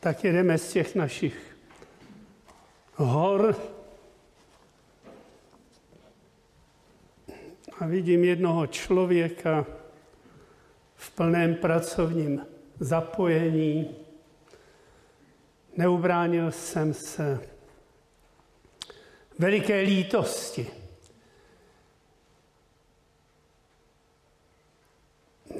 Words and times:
tak 0.00 0.24
jedeme 0.24 0.58
z 0.58 0.72
těch 0.72 0.94
našich 0.94 1.56
hor 2.94 3.56
a 7.78 7.86
vidím 7.86 8.24
jednoho 8.24 8.66
člověka 8.66 9.66
v 10.94 11.10
plném 11.10 11.54
pracovním 11.54 12.46
zapojení. 12.80 13.96
Neubránil 15.76 16.52
jsem 16.52 16.94
se 16.94 17.40
veliké 19.38 19.80
lítosti. 19.80 20.66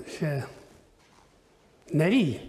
Že 0.07 0.43
neví 1.93 2.48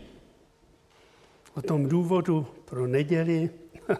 o 1.60 1.62
tom 1.62 1.89
důvodu 1.89 2.48
pro 2.66 2.88
neděli. 2.88 3.50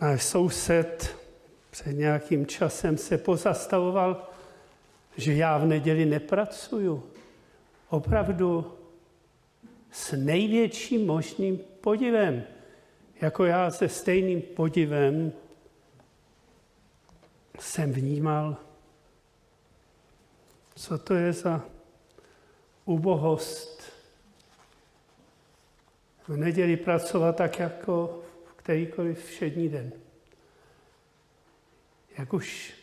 Náš 0.00 0.22
soused 0.22 1.16
před 1.70 1.92
nějakým 1.92 2.46
časem 2.46 2.98
se 2.98 3.18
pozastavoval, 3.18 4.30
že 5.16 5.34
já 5.34 5.58
v 5.58 5.66
neděli 5.66 6.06
nepracuju. 6.06 7.02
Opravdu 7.88 8.74
s 9.92 10.12
největším 10.12 11.06
možným 11.06 11.60
podivem 11.80 12.44
jako 13.20 13.44
já 13.44 13.70
se 13.70 13.88
stejným 13.88 14.42
podivem 14.42 15.32
jsem 17.60 17.92
vnímal, 17.92 18.56
co 20.74 20.98
to 20.98 21.14
je 21.14 21.32
za 21.32 21.64
ubohost. 22.84 23.95
V 26.28 26.36
neděli 26.36 26.76
pracovat 26.76 27.36
tak 27.36 27.58
jako 27.58 28.22
v 28.44 28.52
kterýkoliv 28.52 29.24
všední 29.24 29.68
den. 29.68 29.92
Jak 32.18 32.32
už 32.32 32.74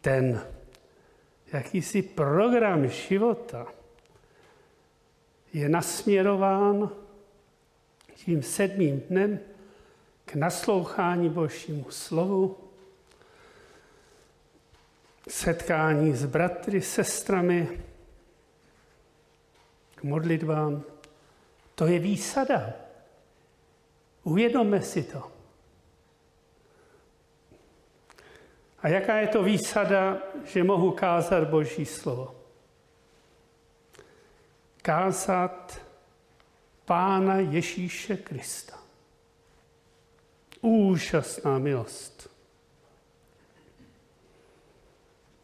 ten 0.00 0.46
jakýsi 1.52 2.02
program 2.02 2.88
života 2.88 3.66
je 5.52 5.68
nasměrován 5.68 6.90
tím 8.14 8.42
sedmým 8.42 9.00
dnem 9.00 9.40
k 10.24 10.34
naslouchání 10.34 11.28
Božímu 11.28 11.90
slovu, 11.90 12.56
setkání 15.28 16.12
s 16.12 16.24
bratry, 16.24 16.80
sestrami, 16.80 17.68
k 19.98 20.02
modlitbám. 20.02 20.82
To 21.74 21.86
je 21.86 21.98
výsada. 21.98 22.72
Uvědomme 24.22 24.82
si 24.82 25.02
to. 25.02 25.32
A 28.82 28.88
jaká 28.88 29.16
je 29.16 29.28
to 29.28 29.42
výsada, 29.42 30.18
že 30.44 30.64
mohu 30.64 30.90
kázat 30.90 31.48
Boží 31.48 31.86
slovo? 31.86 32.34
Kázat 34.82 35.80
Pána 36.84 37.36
Ježíše 37.36 38.16
Krista. 38.16 38.78
Úžasná 40.60 41.58
milost. 41.58 42.30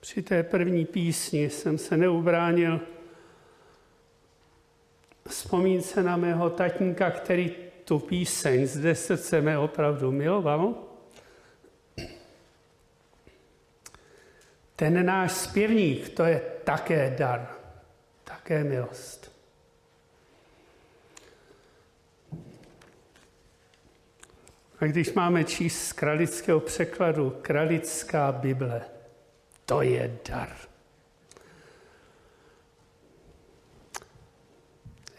Při 0.01 0.23
té 0.23 0.43
první 0.43 0.85
písni 0.85 1.51
jsem 1.51 1.79
se 1.79 1.97
neubránil 1.97 2.81
vzpomínce 5.29 6.03
na 6.03 6.17
mého 6.17 6.51
tatínka, 6.51 7.11
který 7.11 7.51
tu 7.85 7.99
píseň 7.99 8.67
zde 8.67 8.95
srdce 8.95 9.41
mé 9.41 9.59
opravdu 9.59 10.13
miloval. 10.13 10.75
Ten 14.77 15.07
náš 15.07 15.33
zpěvník, 15.33 16.09
to 16.09 16.25
je 16.25 16.43
také 16.65 17.15
dar, 17.19 17.57
také 18.25 18.65
milost. 18.65 19.35
A 24.81 24.85
když 24.85 25.13
máme 25.13 25.45
číst 25.45 25.89
z 25.89 25.93
kralického 25.93 26.61
překladu, 26.61 27.39
kralická 27.43 28.33
Bible, 28.33 28.83
to 29.65 29.83
je 29.83 30.19
dar. 30.29 30.74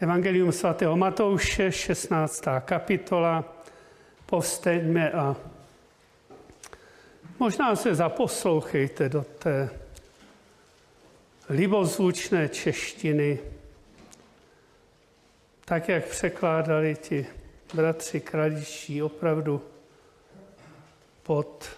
Evangelium 0.00 0.52
svatého 0.52 0.96
Matouše, 0.96 1.72
16. 1.72 2.44
kapitola, 2.60 3.44
povsteňme 4.26 5.10
a 5.10 5.36
možná 7.38 7.76
se 7.76 7.94
zaposlouchejte 7.94 9.08
do 9.08 9.24
té 9.38 9.70
libozvučné 11.48 12.48
češtiny, 12.48 13.38
tak 15.64 15.88
jak 15.88 16.04
překládali 16.04 16.96
ti 16.96 17.26
bratři 17.74 18.20
kraličtí 18.20 19.02
opravdu 19.02 19.62
pod 21.22 21.70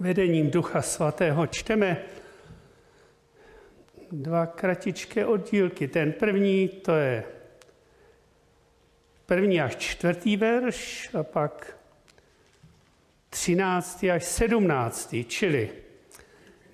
vedením 0.00 0.50
Ducha 0.50 0.82
Svatého 0.82 1.46
čteme 1.46 2.02
dva 4.12 4.46
kratičké 4.46 5.26
oddílky. 5.26 5.88
Ten 5.88 6.12
první, 6.12 6.68
to 6.68 6.94
je 6.94 7.24
první 9.26 9.60
až 9.60 9.76
čtvrtý 9.76 10.36
verš 10.36 11.10
a 11.14 11.22
pak 11.22 11.76
třináctý 13.30 14.10
až 14.10 14.24
sedmnáctý, 14.24 15.24
čili 15.24 15.70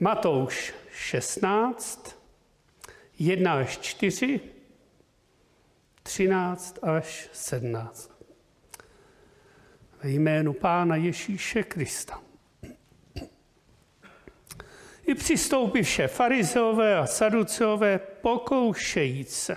Matouš 0.00 0.74
16, 0.92 2.22
1 3.18 3.54
až 3.54 3.78
4, 3.78 4.40
13 6.02 6.78
až 6.82 7.28
17. 7.32 8.12
Ve 10.02 10.10
jménu 10.10 10.52
Pána 10.52 10.96
Ježíše 10.96 11.62
Krista. 11.62 12.31
I 15.12 15.14
přistoupivše 15.14 16.08
farizeové 16.08 16.98
a 16.98 17.06
saduceové 17.06 17.98
pokoušejíc 17.98 19.34
se. 19.34 19.56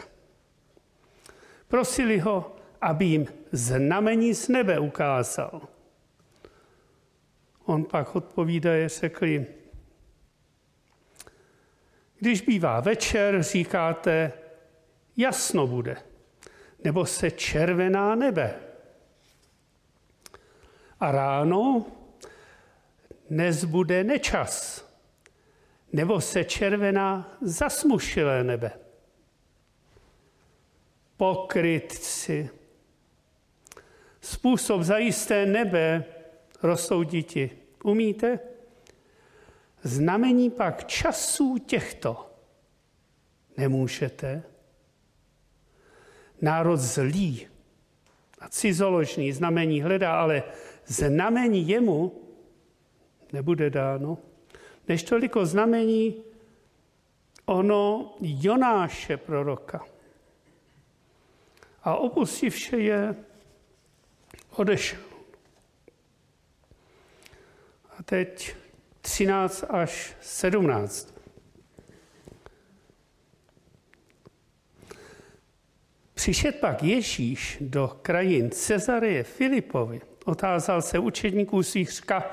Prosili 1.68 2.20
ho, 2.20 2.56
aby 2.82 3.06
jim 3.06 3.28
znamení 3.52 4.34
z 4.34 4.48
nebe 4.48 4.80
ukázal. 4.80 5.62
On 7.66 7.84
pak 7.86 8.16
odpovídaje 8.16 8.90
řekl 8.90 9.26
když 12.20 12.42
bývá 12.42 12.80
večer, 12.80 13.44
říkáte, 13.44 14.32
jasno 15.18 15.68
bude 15.68 15.98
nebo 16.84 17.06
se 17.06 17.32
červená 17.32 18.16
nebe. 18.16 18.56
A 21.00 21.12
ráno 21.12 21.86
nezbude 23.30 24.04
nečas, 24.04 24.85
nebo 25.96 26.22
se 26.22 26.44
červená 26.44 27.38
zasmušilé 27.42 28.44
nebe. 28.44 28.72
Pokrytci. 31.18 32.50
Způsob 34.22 34.82
zajisté 34.82 35.46
nebe 35.46 36.04
rozsouditi. 36.64 37.52
Umíte? 37.84 38.40
Znamení 39.84 40.50
pak 40.50 40.88
časů 40.88 41.58
těchto 41.58 42.32
nemůžete 43.58 44.44
národ 46.42 46.78
zlý 46.78 47.48
a 48.40 48.50
cizoložný 48.50 49.32
znamení 49.32 49.82
hledá, 49.82 50.20
ale 50.20 50.44
znamení 50.86 51.68
jemu 51.68 52.22
nebude 53.34 53.70
dáno, 53.70 54.18
než 54.88 55.04
toliko 55.04 55.46
znamení 55.46 56.24
ono 57.46 58.16
Jonáše 58.22 59.18
proroka. 59.18 59.86
A 61.84 61.96
opustivše 61.96 62.78
je, 62.78 63.16
odešel. 64.56 65.00
A 67.98 68.04
teď 68.04 68.56
13 69.02 69.64
až 69.70 70.16
17. 70.22 71.16
Přišet 76.14 76.60
pak 76.60 76.84
Ježíš 76.84 77.58
do 77.62 78.00
krajin 78.02 78.52
Cezareje 78.52 79.24
Filipovi, 79.24 80.02
otázal 80.26 80.82
se 80.82 81.00
učedníků 81.00 81.64
svých 81.64 81.92
říká, 81.92 82.32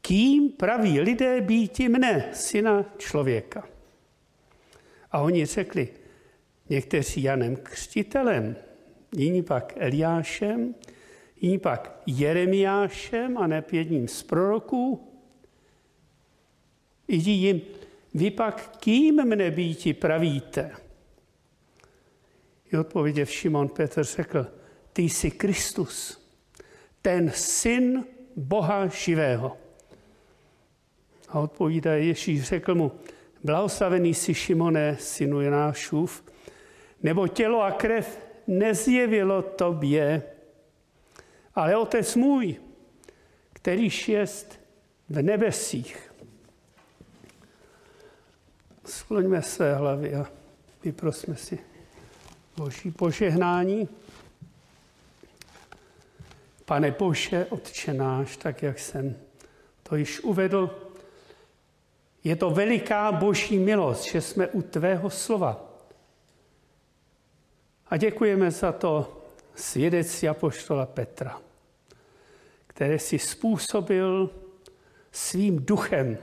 kým 0.00 0.50
praví 0.50 1.00
lidé 1.00 1.40
býti 1.40 1.88
mne, 1.88 2.30
syna 2.32 2.84
člověka. 2.98 3.68
A 5.12 5.20
oni 5.20 5.46
řekli, 5.46 5.88
někteří 6.68 7.22
Janem 7.22 7.56
Křtitelem, 7.56 8.56
jiní 9.16 9.42
pak 9.42 9.72
Eliášem, 9.76 10.74
jiní 11.40 11.58
pak 11.58 12.02
Jeremiášem 12.06 13.38
a 13.38 13.46
ne 13.46 13.64
jedním 13.72 14.08
z 14.08 14.22
proroků. 14.22 15.08
Jdi 17.08 17.30
jim, 17.30 17.60
vy 18.14 18.30
pak 18.30 18.76
kým 18.76 19.24
mne 19.24 19.50
býti 19.50 19.94
pravíte? 19.94 20.70
I 22.72 22.76
odpověděv 22.78 23.30
Šimon 23.30 23.68
Petr 23.68 24.04
řekl, 24.04 24.46
ty 24.92 25.02
jsi 25.02 25.30
Kristus, 25.30 26.20
ten 27.02 27.30
syn 27.34 28.04
Boha 28.36 28.86
živého. 28.86 29.56
A 31.30 31.40
odpovídá 31.40 31.94
Ježíš, 31.94 32.42
řekl 32.42 32.74
mu, 32.74 32.92
blahoslavený 33.44 34.14
jsi 34.14 34.34
Šimone, 34.34 34.96
synu 35.00 35.40
Jenášův, 35.40 36.24
nebo 37.02 37.28
tělo 37.28 37.62
a 37.62 37.70
krev 37.70 38.18
nezjevilo 38.46 39.42
tobě, 39.42 40.22
ale 41.54 41.76
otec 41.76 42.16
můj, 42.16 42.56
kterýž 43.52 44.08
jest 44.08 44.60
v 45.08 45.22
nebesích. 45.22 46.12
Skloňme 48.84 49.42
své 49.42 49.74
hlavy 49.74 50.14
a 50.14 50.26
vyprosme 50.84 51.36
si 51.36 51.58
Boží 52.56 52.90
požehnání. 52.90 53.88
Pane 56.64 56.90
Bože, 56.90 57.46
Otče 57.50 57.94
náš, 57.94 58.36
tak 58.36 58.62
jak 58.62 58.78
jsem 58.78 59.16
to 59.82 59.96
již 59.96 60.20
uvedl, 60.20 60.89
je 62.24 62.36
to 62.36 62.50
veliká 62.50 63.12
boží 63.12 63.58
milost, 63.58 64.04
že 64.04 64.20
jsme 64.20 64.48
u 64.48 64.62
tvého 64.62 65.10
slova. 65.10 65.64
A 67.86 67.96
děkujeme 67.96 68.50
za 68.50 68.72
to 68.72 69.22
svědectví 69.54 70.28
apoštola 70.28 70.86
Petra, 70.86 71.40
které 72.66 72.98
si 72.98 73.18
způsobil 73.18 74.30
svým 75.12 75.64
duchem. 75.66 76.18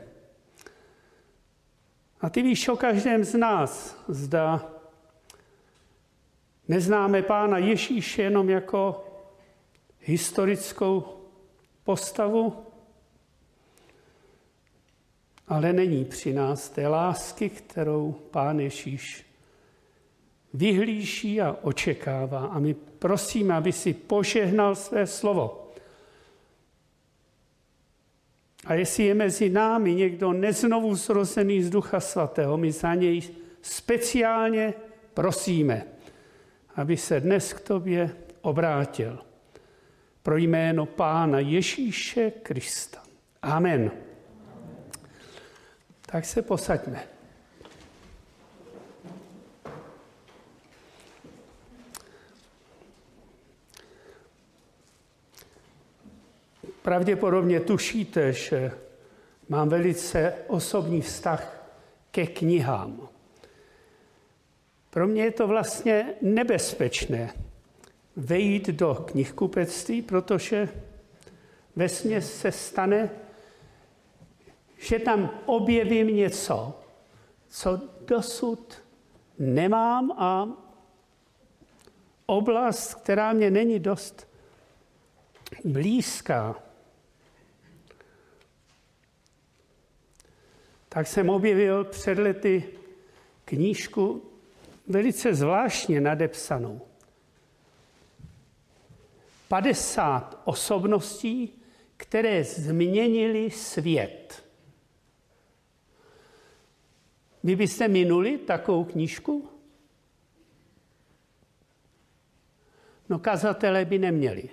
A 2.21 2.29
ty 2.29 2.41
víš 2.41 2.67
o 2.67 2.77
každém 2.77 3.23
z 3.23 3.33
nás, 3.33 4.03
zda 4.07 4.71
neznáme 6.67 7.21
Pána 7.21 7.57
Ježíše 7.57 8.21
jenom 8.21 8.49
jako 8.49 9.03
historickou 9.99 11.17
postavu, 11.83 12.66
ale 15.47 15.73
není 15.73 16.05
při 16.05 16.33
nás 16.33 16.69
té 16.69 16.87
lásky, 16.87 17.49
kterou 17.49 18.11
Pán 18.11 18.59
Ježíš 18.59 19.25
vyhlíží 20.53 21.41
a 21.41 21.57
očekává. 21.61 22.45
A 22.45 22.59
my 22.59 22.73
prosíme, 22.73 23.53
aby 23.53 23.71
si 23.71 23.93
požehnal 23.93 24.75
své 24.75 25.07
slovo. 25.07 25.71
A 28.65 28.73
jestli 28.73 29.03
je 29.03 29.13
mezi 29.13 29.49
námi 29.49 29.95
někdo 29.95 30.33
neznovu 30.33 30.95
zrozený 30.95 31.63
z 31.63 31.69
Ducha 31.69 31.99
Svatého, 31.99 32.57
my 32.57 32.71
za 32.71 32.95
něj 32.95 33.21
speciálně 33.61 34.73
prosíme, 35.13 35.85
aby 36.75 36.97
se 36.97 37.19
dnes 37.19 37.53
k 37.53 37.59
tobě 37.59 38.15
obrátil. 38.41 39.19
Pro 40.23 40.37
jméno 40.37 40.85
Pána 40.85 41.39
Ježíše 41.39 42.31
Krista. 42.31 43.03
Amen. 43.41 44.06
Tak 46.11 46.25
se 46.25 46.41
posaďme. 46.41 47.03
Pravděpodobně 56.81 57.59
tušíte, 57.59 58.33
že 58.33 58.71
mám 59.49 59.69
velice 59.69 60.33
osobní 60.47 61.01
vztah 61.01 61.69
ke 62.11 62.27
knihám. 62.27 63.09
Pro 64.89 65.07
mě 65.07 65.23
je 65.23 65.31
to 65.31 65.47
vlastně 65.47 66.13
nebezpečné 66.21 67.33
vejít 68.15 68.67
do 68.67 68.95
knihkupectví, 68.95 70.01
protože 70.01 70.69
ve 71.75 71.89
se 72.21 72.51
stane 72.51 73.09
že 74.77 74.99
tam 74.99 75.39
objevím 75.45 76.07
něco, 76.15 76.79
co 77.47 77.81
dosud 78.05 78.83
nemám 79.39 80.11
a 80.11 80.47
oblast, 82.25 82.93
která 82.93 83.33
mě 83.33 83.51
není 83.51 83.79
dost 83.79 84.27
blízká. 85.63 86.55
Tak 90.89 91.07
jsem 91.07 91.29
objevil 91.29 91.83
před 91.83 92.17
lety 92.17 92.63
knížku 93.45 94.21
velice 94.87 95.35
zvláštně 95.35 96.01
nadepsanou. 96.01 96.81
50 99.47 100.41
osobností, 100.45 101.61
které 101.97 102.43
změnily 102.43 103.51
svět. 103.51 104.46
Vy 107.47 107.55
byste 107.55 107.87
minuli 107.87 108.37
takovou 108.37 108.83
knížku? 108.83 109.49
No 113.09 113.19
kazatelé 113.19 113.85
by 113.85 113.99
neměli. 113.99 114.49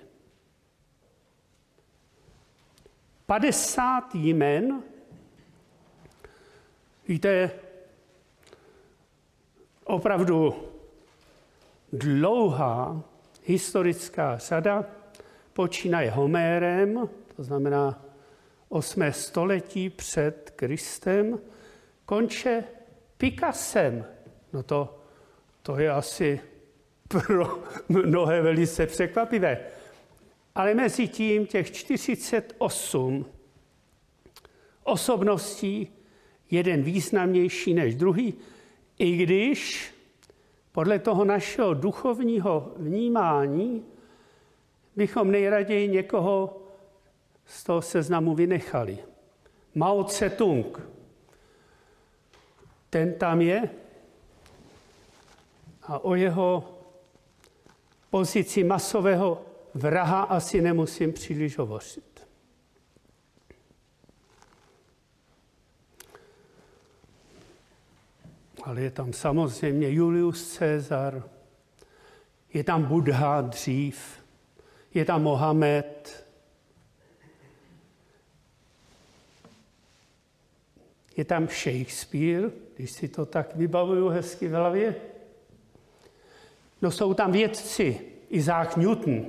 50 3.25 4.15
jmen, 4.15 4.83
víte, 7.07 7.51
opravdu 9.83 10.55
dlouhá 11.93 13.03
historická 13.43 14.37
řada, 14.37 14.85
počínaje 15.53 16.11
Homérem, 16.11 17.09
to 17.35 17.43
znamená 17.43 18.05
8. 18.69 19.11
století 19.11 19.89
před 19.89 20.53
Kristem, 20.55 21.39
konče 22.05 22.63
Picassem. 23.25 24.05
No 24.53 24.63
to, 24.63 24.99
to 25.61 25.79
je 25.79 25.91
asi 25.91 26.39
pro 27.07 27.63
mnohé 27.89 28.41
velice 28.41 28.85
překvapivé. 28.85 29.57
Ale 30.55 30.73
mezi 30.73 31.07
tím 31.07 31.45
těch 31.45 31.71
48 31.71 33.25
osobností, 34.83 35.87
jeden 36.51 36.81
významnější 36.81 37.73
než 37.73 37.95
druhý, 37.95 38.33
i 38.99 39.17
když 39.17 39.93
podle 40.71 40.99
toho 40.99 41.25
našeho 41.25 41.73
duchovního 41.73 42.73
vnímání 42.77 43.85
bychom 44.95 45.31
nejraději 45.31 45.87
někoho 45.87 46.61
z 47.45 47.63
toho 47.63 47.81
seznamu 47.81 48.35
vynechali. 48.35 48.97
Mao 49.75 50.03
Tse-tung, 50.03 50.94
ten 52.95 53.13
tam 53.13 53.41
je 53.41 53.69
a 55.83 55.99
o 55.99 56.15
jeho 56.15 56.79
pozici 58.09 58.63
masového 58.63 59.45
vraha 59.73 60.21
asi 60.21 60.61
nemusím 60.61 61.13
příliš 61.13 61.57
hovořit. 61.57 62.27
Ale 68.63 68.81
je 68.81 68.91
tam 68.91 69.13
samozřejmě 69.13 69.91
Julius 69.91 70.57
Caesar, 70.57 71.23
je 72.53 72.63
tam 72.63 72.83
Buddha 72.83 73.41
dřív, 73.41 74.23
je 74.93 75.05
tam 75.05 75.23
Mohamed, 75.23 76.24
Je 81.17 81.25
tam 81.25 81.47
Shakespeare, 81.47 82.51
když 82.75 82.91
si 82.91 83.07
to 83.07 83.25
tak 83.25 83.55
vybavuju 83.55 84.07
hezky 84.07 84.47
v 84.47 84.51
hlavě. 84.51 84.95
No 86.81 86.91
jsou 86.91 87.13
tam 87.13 87.31
vědci, 87.31 88.01
Isaac 88.29 88.75
Newton, 88.75 89.25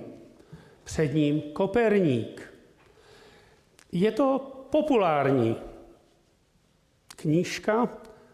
před 0.84 1.14
ním 1.14 1.40
Koperník. 1.40 2.52
Je 3.92 4.12
to 4.12 4.38
populární 4.70 5.56
knížka 7.16 7.88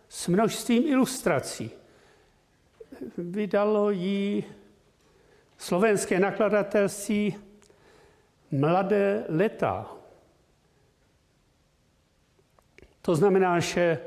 s 0.08 0.28
množstvím 0.28 0.82
ilustrací. 0.86 1.70
Vydalo 3.18 3.90
ji 3.90 4.44
slovenské 5.58 6.20
nakladatelství 6.20 7.36
Mladé 8.50 9.24
leta 9.28 10.01
to 13.02 13.16
znamená, 13.16 13.60
že 13.60 13.98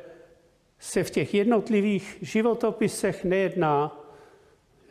se 0.80 1.04
v 1.04 1.10
těch 1.10 1.34
jednotlivých 1.34 2.18
životopisech 2.22 3.24
nejedná 3.24 4.06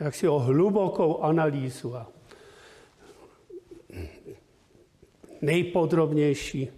jaksi 0.01 0.29
o 0.29 0.39
hlubokou 0.39 1.23
analýzu 1.23 1.97
a 1.97 2.07
nejpodrobnější 5.41 6.69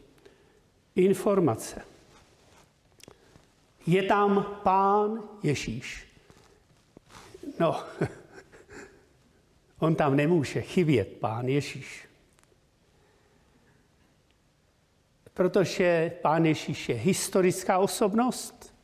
informace. 0.95 1.83
Je 3.87 4.03
tam 4.03 4.61
pán 4.63 5.29
Ježíš. 5.43 6.07
No, 7.61 7.85
on 9.79 9.95
tam 9.95 10.17
nemůže 10.17 10.63
chybět, 10.63 11.09
pán 11.21 11.49
Ježíš. 11.49 12.06
Protože 15.37 16.13
pán 16.23 16.47
Ježíš 16.47 16.89
je 16.89 16.95
historická 16.95 17.79
osobnost 17.79 18.75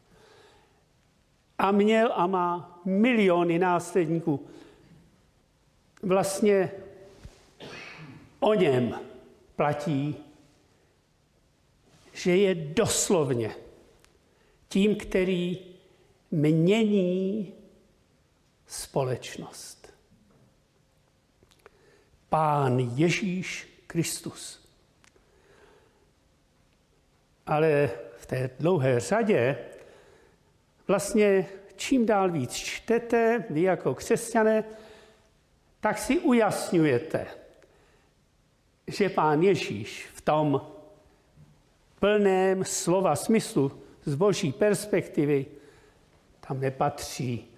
a 1.59 1.71
měl 1.71 2.13
a 2.15 2.27
má 2.27 2.81
miliony 2.85 3.59
následníků. 3.59 4.47
Vlastně 6.03 6.71
o 8.41 8.55
něm 8.55 9.01
platí, 9.57 10.17
že 12.13 12.37
je 12.37 12.55
doslovně 12.55 13.55
tím, 14.69 14.97
který 14.97 15.59
mění 16.31 17.53
společnost. 18.67 19.95
Pán 22.29 22.79
Ježíš 22.79 23.69
Kristus. 23.87 24.62
Ale 27.47 27.91
v 28.17 28.27
té 28.27 28.51
dlouhé 28.59 29.01
řadě 29.01 29.59
vlastně 30.89 31.47
čím 31.77 32.07
dál 32.07 32.31
víc 32.31 32.53
čtete, 32.53 33.45
vy 33.51 33.63
jako 33.63 33.95
křesťané, 33.95 34.65
tak 35.81 35.99
si 35.99 36.19
ujasňujete, 36.19 37.27
že 38.87 39.09
pán 39.09 39.43
Ježíš 39.43 40.07
v 40.15 40.21
tom 40.21 40.67
plném 41.99 42.65
slova 42.65 43.17
smyslu 43.17 43.83
z 44.05 44.15
boží 44.15 44.53
perspektivy 44.53 45.47
tam 46.49 46.61
nepatří. 46.61 47.49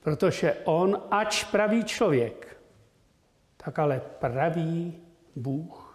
Protože 0.00 0.56
on, 0.64 1.02
ač 1.10 1.44
pravý 1.44 1.84
člověk, 1.84 2.56
tak 3.56 3.78
ale 3.78 4.00
pravý 4.18 5.02
Bůh. 5.36 5.87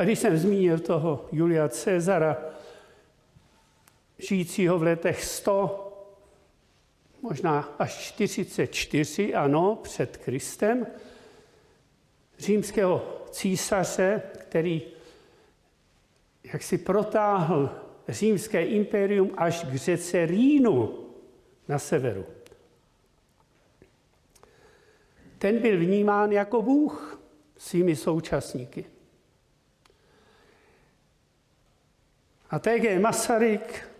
A 0.00 0.04
když 0.04 0.18
jsem 0.18 0.36
zmínil 0.36 0.78
toho 0.78 1.28
Julia 1.32 1.68
Cezara, 1.68 2.36
žijícího 4.18 4.78
v 4.78 4.82
letech 4.82 5.24
100, 5.24 5.92
možná 7.22 7.60
až 7.78 7.98
44, 7.98 9.34
ano, 9.34 9.78
před 9.82 10.16
Kristem, 10.16 10.86
římského 12.38 13.22
císaře, 13.30 14.22
který 14.38 14.82
jak 16.44 16.62
si 16.62 16.78
protáhl 16.78 17.70
římské 18.08 18.66
impérium 18.66 19.30
až 19.36 19.64
k 19.64 19.74
řece 19.74 20.26
Rínu 20.26 20.98
na 21.68 21.78
severu. 21.78 22.26
Ten 25.38 25.58
byl 25.58 25.78
vnímán 25.78 26.32
jako 26.32 26.62
Bůh 26.62 27.20
svými 27.56 27.96
současníky. 27.96 28.99
A 32.50 32.58
T.G. 32.58 32.98
Masaryk 32.98 33.90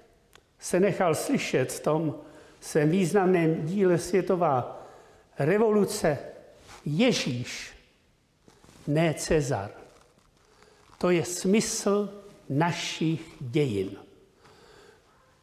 se 0.59 0.81
nechal 0.81 1.15
slyšet 1.15 1.73
v 1.73 1.81
tom 1.81 2.15
svém 2.61 2.91
významném 2.91 3.67
díle 3.67 3.99
Světová 3.99 4.87
revoluce 5.39 6.19
Ježíš, 6.85 7.73
ne 8.87 9.15
Cezar. 9.15 9.71
To 10.99 11.11
je 11.11 11.25
smysl 11.25 12.23
našich 12.49 13.23
dějin. 13.41 13.97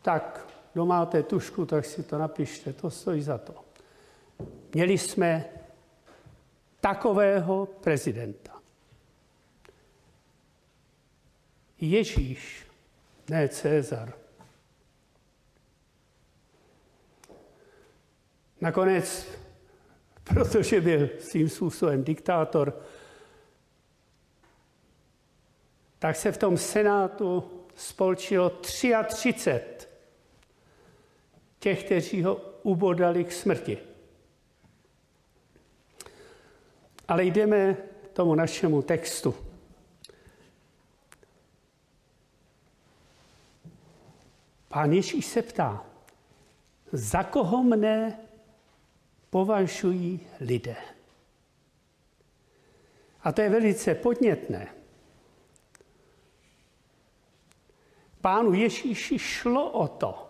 Tak, 0.01 0.47
kdo 0.73 0.85
máte 0.85 1.23
tušku, 1.23 1.65
tak 1.65 1.85
si 1.85 2.03
to 2.03 2.17
napište, 2.17 2.73
to 2.73 2.89
stojí 2.89 3.21
za 3.21 3.37
to. 3.37 3.55
Měli 4.73 4.97
jsme 4.97 5.45
takového 6.81 7.65
prezidenta. 7.65 8.51
Ježíš, 11.81 12.66
ne 13.29 13.49
Cezar. 13.49 14.13
Nakonec, 18.61 19.27
protože 20.23 20.81
byl 20.81 21.09
svým 21.19 21.49
způsobem 21.49 22.03
diktátor, 22.03 22.81
tak 25.99 26.15
se 26.15 26.31
v 26.31 26.37
tom 26.37 26.57
senátu 26.57 27.51
spolčilo 27.75 28.49
33 28.49 29.33
těch, 31.59 31.83
kteří 31.83 32.23
ho 32.23 32.35
ubodali 32.63 33.23
k 33.23 33.31
smrti. 33.31 33.77
Ale 37.07 37.23
jdeme 37.23 37.73
k 38.03 38.07
tomu 38.13 38.35
našemu 38.35 38.81
textu. 38.81 39.46
Pán 44.67 44.93
Ježíš 44.93 45.25
se 45.25 45.41
ptá, 45.41 45.85
za 46.91 47.23
koho 47.23 47.63
mne 47.63 48.19
považují 49.29 50.19
lidé. 50.39 50.75
A 53.23 53.31
to 53.31 53.41
je 53.41 53.49
velice 53.49 53.95
podnětné. 53.95 54.67
Pánu 58.21 58.53
Ježíši 58.53 59.19
šlo 59.19 59.71
o 59.71 59.87
to, 59.87 60.29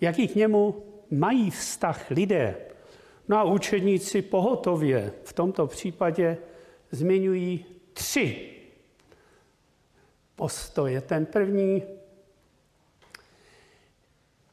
jaký 0.00 0.28
k 0.28 0.34
němu 0.34 0.84
mají 1.10 1.50
vztah 1.50 2.10
lidé. 2.10 2.56
No 3.28 3.36
a 3.36 3.44
učedníci 3.44 4.22
pohotově 4.22 5.12
v 5.24 5.32
tomto 5.32 5.66
případě 5.66 6.38
zmiňují 6.90 7.64
tři 7.92 8.54
postoje. 10.36 11.00
Ten 11.00 11.26
první, 11.26 11.82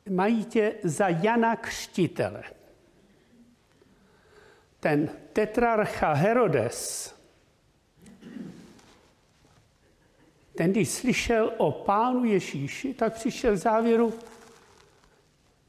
mají 0.10 0.46
tě 0.46 0.74
za 0.84 1.08
Jana 1.08 1.56
Křtitele 1.56 2.44
ten 4.86 5.10
tetrarcha 5.34 6.14
Herodes, 6.14 7.10
ten, 10.58 10.72
když 10.72 10.90
slyšel 10.90 11.54
o 11.58 11.72
pánu 11.72 12.26
Ježíši, 12.26 12.94
tak 12.94 13.14
přišel 13.14 13.58
závěru, 13.58 14.14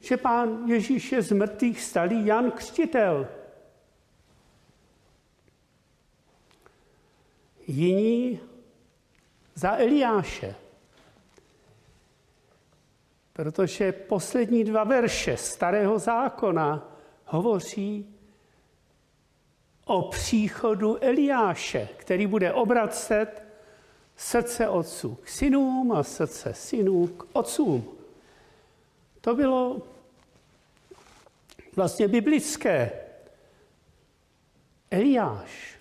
že 0.00 0.16
pán 0.16 0.68
Ježíš 0.68 1.12
je 1.12 1.22
z 1.22 1.32
mrtvých 1.32 1.82
stalý 1.82 2.26
Jan 2.26 2.50
Křtitel. 2.50 3.28
Jiní 7.66 8.40
za 9.54 9.76
Eliáše. 9.76 10.54
Protože 13.36 13.92
poslední 13.92 14.64
dva 14.64 14.84
verše 14.84 15.36
starého 15.36 15.98
zákona 15.98 16.88
hovoří 17.24 18.14
o 19.84 20.02
příchodu 20.02 21.04
Eliáše, 21.04 21.88
který 21.96 22.26
bude 22.26 22.52
obracet 22.52 23.42
srdce 24.16 24.68
otců 24.68 25.14
k 25.14 25.28
synům 25.28 25.92
a 25.92 26.02
srdce 26.02 26.54
synů 26.54 27.06
k 27.06 27.24
otcům. 27.32 27.96
To 29.20 29.34
bylo 29.34 29.82
vlastně 31.76 32.08
biblické. 32.08 32.90
Eliáš. 34.90 35.78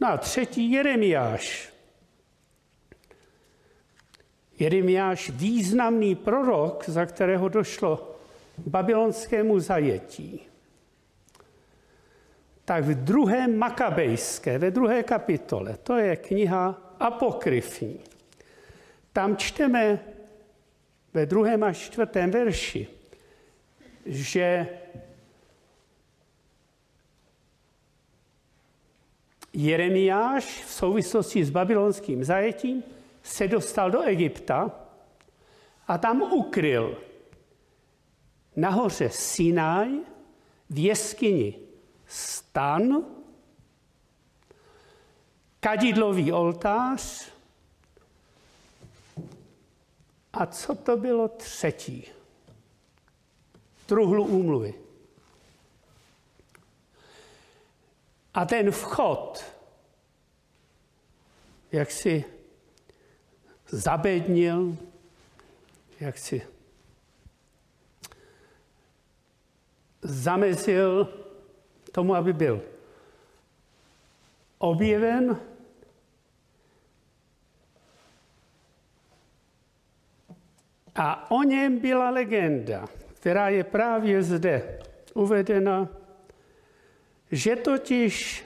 No 0.00 0.18
třetí 0.18 0.72
Jeremiáš. 0.72 1.77
Jeremiáš 4.58 5.30
významný 5.30 6.14
prorok, 6.14 6.88
za 6.88 7.06
kterého 7.06 7.48
došlo 7.48 8.18
k 8.56 8.66
babylonskému 8.66 9.60
zajetí 9.60 10.48
tak 12.68 12.84
v 12.84 12.94
druhé 12.94 13.48
Makabejské, 13.48 14.58
ve 14.58 14.70
druhé 14.70 15.02
kapitole, 15.02 15.80
to 15.80 15.96
je 15.96 16.16
kniha 16.16 16.76
apokryfní, 17.00 17.96
tam 19.12 19.36
čteme 19.36 20.00
ve 21.14 21.26
druhém 21.26 21.64
a 21.64 21.72
čtvrtém 21.72 22.30
verši, 22.30 22.88
že 24.06 24.68
Jeremiáš 29.52 30.44
v 30.44 30.70
souvislosti 30.70 31.44
s 31.44 31.50
babylonským 31.50 32.24
zajetím 32.24 32.84
se 33.28 33.48
dostal 33.48 33.90
do 33.90 34.02
Egypta 34.02 34.70
a 35.88 35.98
tam 35.98 36.22
ukryl 36.22 37.02
nahoře 38.56 39.10
Sinaj 39.10 39.88
v 40.70 40.78
jeskyni 40.78 41.58
stan, 42.06 43.04
kadidlový 45.60 46.32
oltář 46.32 47.32
a 50.32 50.46
co 50.46 50.74
to 50.74 50.96
bylo 50.96 51.28
třetí? 51.28 52.04
Truhlu 53.86 54.24
úmluvy. 54.24 54.74
A 58.34 58.44
ten 58.44 58.70
vchod, 58.70 59.44
jak 61.72 61.90
si 61.90 62.37
zabednil, 63.70 64.76
jak 66.00 66.18
si 66.18 66.42
zamezil 70.02 71.08
tomu, 71.92 72.14
aby 72.14 72.32
byl 72.32 72.62
objeven. 74.58 75.40
A 80.94 81.30
o 81.30 81.42
něm 81.42 81.78
byla 81.78 82.10
legenda, 82.10 82.88
která 83.14 83.48
je 83.48 83.64
právě 83.64 84.22
zde 84.22 84.82
uvedena, 85.14 85.88
že 87.30 87.56
totiž 87.56 88.44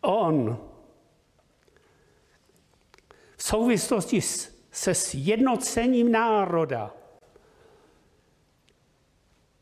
on 0.00 0.58
v 3.36 3.42
souvislosti 3.42 4.20
se 4.70 4.94
sjednocením 4.94 6.12
národa 6.12 6.94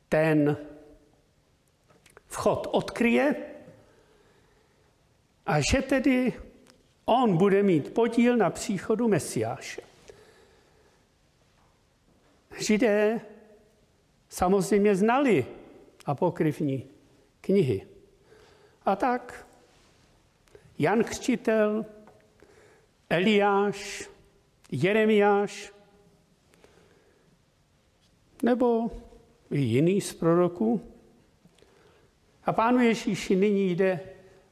ten 0.08 0.56
vchod 2.26 2.66
odkryje 2.70 3.36
a 5.46 5.60
že 5.60 5.82
tedy 5.82 6.32
on 7.04 7.36
bude 7.36 7.62
mít 7.62 7.94
podíl 7.94 8.36
na 8.36 8.50
příchodu 8.50 9.08
Mesiáše. 9.08 9.82
Židé 12.58 13.20
samozřejmě 14.28 14.96
znali 14.96 15.46
apokryfní 16.06 16.86
knihy. 17.40 17.86
A 18.84 18.96
tak 18.96 19.46
Jan 20.78 21.04
Křtitel, 21.04 21.86
Eliáš, 23.10 24.08
Jeremiáš 24.72 25.72
nebo 28.42 28.90
i 29.50 29.60
jiný 29.60 30.00
z 30.00 30.14
proroků 30.14 30.80
a 32.44 32.52
pánu 32.52 32.80
Ježíši 32.80 33.36
nyní 33.36 33.70
jde 33.70 34.00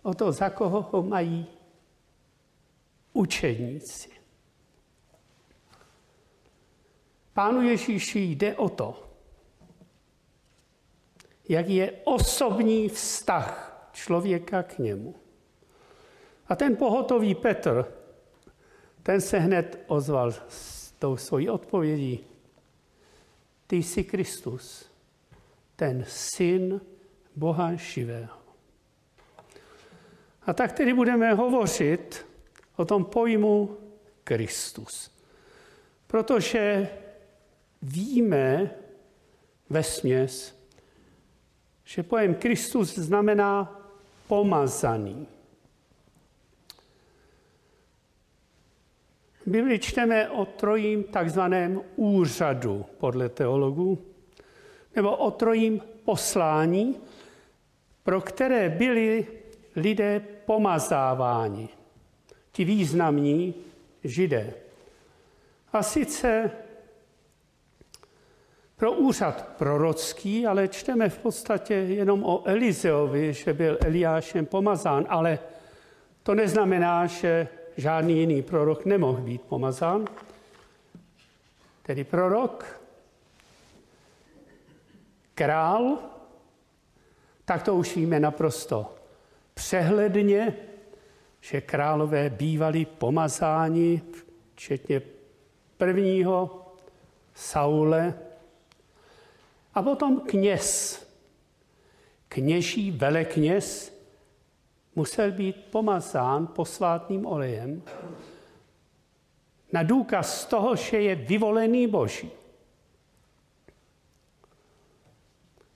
o 0.03 0.15
to, 0.15 0.33
za 0.33 0.51
koho 0.51 0.83
ho 0.83 1.03
mají 1.03 1.47
učedníci. 3.13 4.11
Pánu 7.33 7.63
Ježíši 7.63 8.19
jde 8.19 8.57
o 8.57 8.69
to, 8.69 9.09
jak 11.49 11.69
je 11.69 11.93
osobní 12.05 12.89
vztah 12.89 13.89
člověka 13.93 14.63
k 14.63 14.79
němu. 14.79 15.15
A 16.49 16.57
ten 16.57 16.77
pohotový 16.77 17.35
Petr, 17.35 17.93
ten 19.07 19.21
se 19.21 19.39
hned 19.39 19.85
ozval 19.87 20.35
s 20.49 20.93
tou 20.99 21.17
svojí 21.17 21.51
odpovědí. 21.51 22.25
Ty 23.67 23.77
jsi 23.77 24.05
Kristus, 24.05 24.91
ten 25.77 26.05
syn 26.09 26.81
Boha 27.37 27.75
živého. 27.75 28.39
A 30.43 30.53
tak 30.53 30.73
tedy 30.73 30.95
budeme 30.95 31.35
hovořit 31.35 32.27
o 32.77 32.85
tom 32.85 33.05
pojmu 33.05 33.77
Kristus. 34.25 35.11
Protože 36.07 36.89
víme 37.83 38.71
ve 39.71 39.83
směs, 39.83 40.59
že 41.85 42.03
pojem 42.03 42.35
Kristus 42.35 42.95
znamená 42.95 43.81
pomazaný. 44.29 45.27
Bibli 49.47 49.79
čteme 49.79 50.31
o 50.31 50.45
trojím 50.45 51.05
takzvaném 51.05 51.81
úřadu 51.97 52.87
podle 52.99 53.29
teologů, 53.29 53.99
nebo 54.97 55.17
o 55.17 55.31
trojím 55.31 55.83
poslání, 56.05 56.97
pro 58.03 58.21
které 58.21 58.69
byli 58.69 59.27
lidé 59.77 60.21
pomazáváni, 60.47 61.69
ti 62.53 62.65
významní 62.65 63.55
židé. 64.05 64.55
A 65.73 65.83
sice 65.83 66.51
pro 68.77 68.93
úřad 68.93 69.49
prorocký, 69.59 70.47
ale 70.47 70.69
čteme 70.69 71.09
v 71.09 71.19
podstatě 71.19 71.75
jenom 71.75 72.25
o 72.25 72.43
Elizeovi, 72.45 73.35
že 73.35 73.53
byl 73.53 73.79
Eliášem 73.85 74.47
pomazán, 74.47 75.07
ale 75.09 75.39
to 76.23 76.35
neznamená, 76.35 77.07
že 77.07 77.49
žádný 77.77 78.19
jiný 78.19 78.43
prorok 78.43 78.85
nemohl 78.85 79.21
být 79.21 79.43
pomazán. 79.43 80.05
Tedy 81.83 82.05
prorok, 82.05 82.81
král, 85.35 85.99
tak 87.45 87.63
to 87.63 87.75
už 87.75 87.97
víme 87.97 88.21
naprosto 88.21 88.95
přehledně, 89.55 90.57
že 91.41 91.61
králové 91.61 92.31
bývali 92.31 92.85
pomazáni, 92.85 94.03
včetně 94.55 95.03
prvního 95.77 96.67
Saule, 97.35 98.15
a 99.77 99.83
potom 99.83 100.21
kněz, 100.21 101.01
kněží 102.29 102.91
velekněz, 102.91 103.96
musel 104.97 105.33
být 105.33 105.57
pomazán 105.71 106.47
posvátným 106.47 107.27
olejem 107.27 107.83
na 109.73 109.83
důkaz 109.83 110.45
toho, 110.47 110.77
že 110.77 111.01
je 111.01 111.15
vyvolený 111.15 111.87
Boží. 111.87 112.31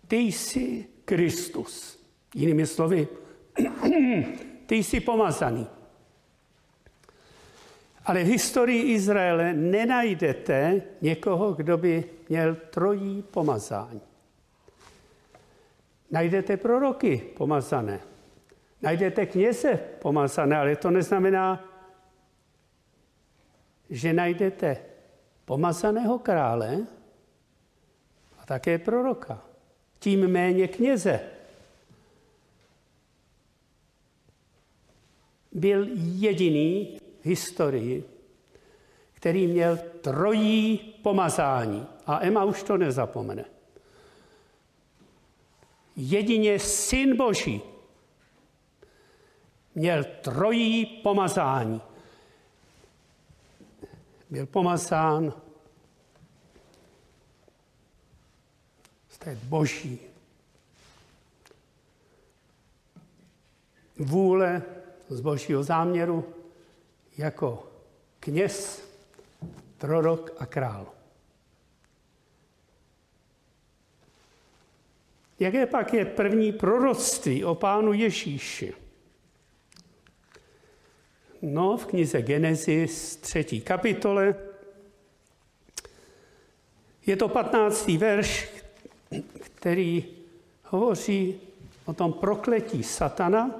Ty 0.09 0.17
jsi 0.17 0.87
Kristus. 1.05 2.01
Jinými 2.35 2.67
slovy, 2.67 3.09
ty 4.67 4.77
jsi 4.77 5.01
pomazaný. 5.01 5.67
Ale 8.05 8.25
v 8.25 8.27
historii 8.27 8.93
Izraele 8.95 9.53
nenajdete 9.53 10.83
někoho, 11.01 11.53
kdo 11.53 11.79
by 11.79 12.05
měl 12.29 12.55
trojí 12.55 13.23
pomazání. 13.23 14.01
Najdete 16.11 16.57
proroky 16.57 17.23
pomazané. 17.37 18.10
Najdete 18.83 19.27
kněze 19.27 19.77
pomazané, 19.77 20.57
ale 20.57 20.77
to 20.77 20.91
neznamená, 20.91 21.65
že 23.91 24.13
najdete 24.13 24.77
pomazaného 25.45 26.19
krále 26.19 26.87
a 28.39 28.47
také 28.47 28.79
proroka. 28.79 29.45
Tím 29.99 30.29
méně 30.29 30.69
kněze. 30.69 31.21
Byl 35.53 35.87
jediný 35.95 36.99
v 37.21 37.27
historii, 37.27 38.05
který 39.15 39.47
měl 39.47 39.79
trojí 40.01 40.79
pomazání. 41.03 41.87
A 42.07 42.25
Emma 42.27 42.45
už 42.45 42.63
to 42.63 42.77
nezapomene. 42.77 43.45
Jedině 45.97 46.59
syn 46.59 47.17
Boží 47.17 47.70
měl 49.75 50.05
trojí 50.05 50.87
pomazání. 50.87 51.81
Byl 54.31 54.47
pomazán 54.47 55.33
z 59.09 59.19
té 59.19 59.39
boží 59.43 59.99
vůle, 63.99 64.63
z 65.09 65.21
božího 65.21 65.63
záměru 65.63 66.35
jako 67.17 67.71
kněz, 68.21 68.83
prorok 69.79 70.31
a 70.39 70.47
král. 70.47 70.87
Jaké 75.39 75.67
pak 75.67 75.95
je 75.95 76.05
první 76.05 76.53
proroctví 76.53 77.45
o 77.45 77.55
pánu 77.55 77.93
Ježíši? 77.93 78.75
No, 81.43 81.77
v 81.77 81.87
knize 81.87 82.23
Genesis, 82.23 83.17
třetí 83.17 83.61
kapitole, 83.61 84.35
je 87.07 87.17
to 87.17 87.29
15. 87.29 87.89
verš, 87.89 88.49
který 89.45 90.05
hovoří 90.65 91.41
o 91.85 91.93
tom 91.93 92.13
prokletí 92.13 92.83
satana, 92.83 93.51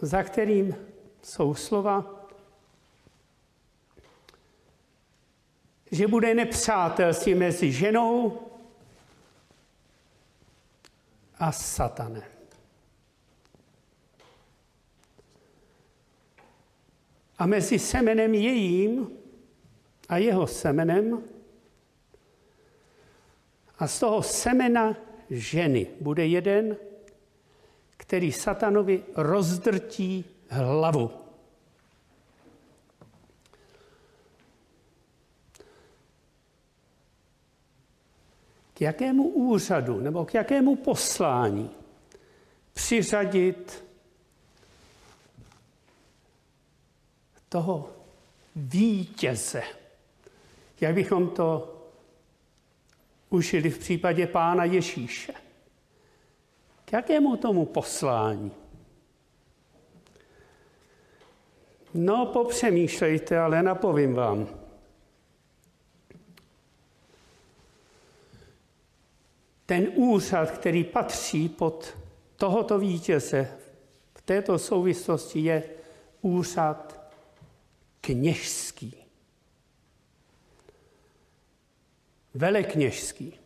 za 0.00 0.22
kterým 0.22 0.76
jsou 1.22 1.54
slova, 1.54 2.24
že 5.90 6.06
bude 6.06 6.34
nepřátelství 6.34 7.34
mezi 7.34 7.72
ženou 7.72 8.42
a 11.38 11.52
satanem. 11.52 12.37
A 17.38 17.46
mezi 17.46 17.78
semenem 17.78 18.34
jejím 18.34 19.10
a 20.08 20.16
jeho 20.16 20.46
semenem 20.46 21.22
a 23.78 23.88
z 23.88 24.00
toho 24.00 24.22
semena 24.22 24.96
ženy 25.30 25.86
bude 26.00 26.26
jeden, 26.26 26.76
který 27.96 28.32
satanovi 28.32 29.04
rozdrtí 29.14 30.24
hlavu. 30.48 31.10
K 38.74 38.80
jakému 38.80 39.28
úřadu 39.28 40.00
nebo 40.00 40.24
k 40.24 40.34
jakému 40.34 40.76
poslání 40.76 41.70
přiřadit 42.72 43.87
toho 47.48 47.90
vítěze, 48.56 49.62
jak 50.80 50.94
bychom 50.94 51.30
to 51.30 51.74
užili 53.30 53.70
v 53.70 53.78
případě 53.78 54.26
pána 54.26 54.64
Ježíše. 54.64 55.32
K 56.84 56.92
jakému 56.92 57.36
tomu 57.36 57.66
poslání? 57.66 58.52
No, 61.94 62.26
popřemýšlejte, 62.26 63.38
ale 63.38 63.62
napovím 63.62 64.14
vám. 64.14 64.48
Ten 69.66 69.88
úřad, 69.94 70.50
který 70.50 70.84
patří 70.84 71.48
pod 71.48 71.96
tohoto 72.36 72.78
vítěze 72.78 73.58
v 74.14 74.22
této 74.22 74.58
souvislosti, 74.58 75.40
je 75.40 75.62
úřad 76.22 76.97
kněžský. 78.08 78.94
Velekněžský. 82.34 83.38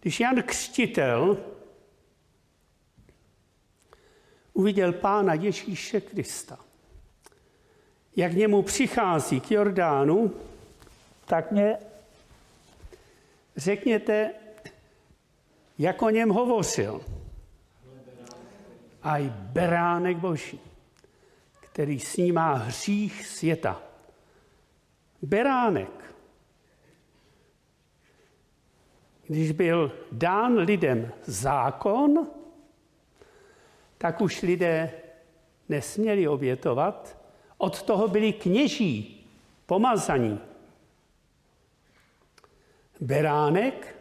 Když 0.00 0.20
Jan 0.20 0.42
Křtitel 0.42 1.44
uviděl 4.52 4.92
pána 4.92 5.34
Ježíše 5.34 6.00
Krista, 6.00 6.58
jak 8.16 8.32
němu 8.32 8.62
přichází 8.62 9.40
k 9.40 9.50
Jordánu, 9.50 10.34
tak 11.24 11.52
mě 11.52 11.78
řekněte, 13.56 14.34
jak 15.78 16.02
o 16.02 16.10
něm 16.10 16.28
hovořil. 16.28 17.04
i 19.02 19.30
beránek 19.30 20.16
boží, 20.16 20.60
který 21.72 22.00
snímá 22.00 22.54
hřích 22.54 23.26
světa. 23.26 23.82
Beránek. 25.22 26.14
Když 29.26 29.52
byl 29.52 29.92
dán 30.12 30.56
lidem 30.56 31.12
zákon, 31.24 32.30
tak 33.98 34.20
už 34.20 34.42
lidé 34.42 34.92
nesměli 35.68 36.28
obětovat. 36.28 37.18
Od 37.58 37.82
toho 37.82 38.08
byli 38.08 38.32
kněží, 38.32 39.26
pomazaní. 39.66 40.40
Beránek, 43.00 43.96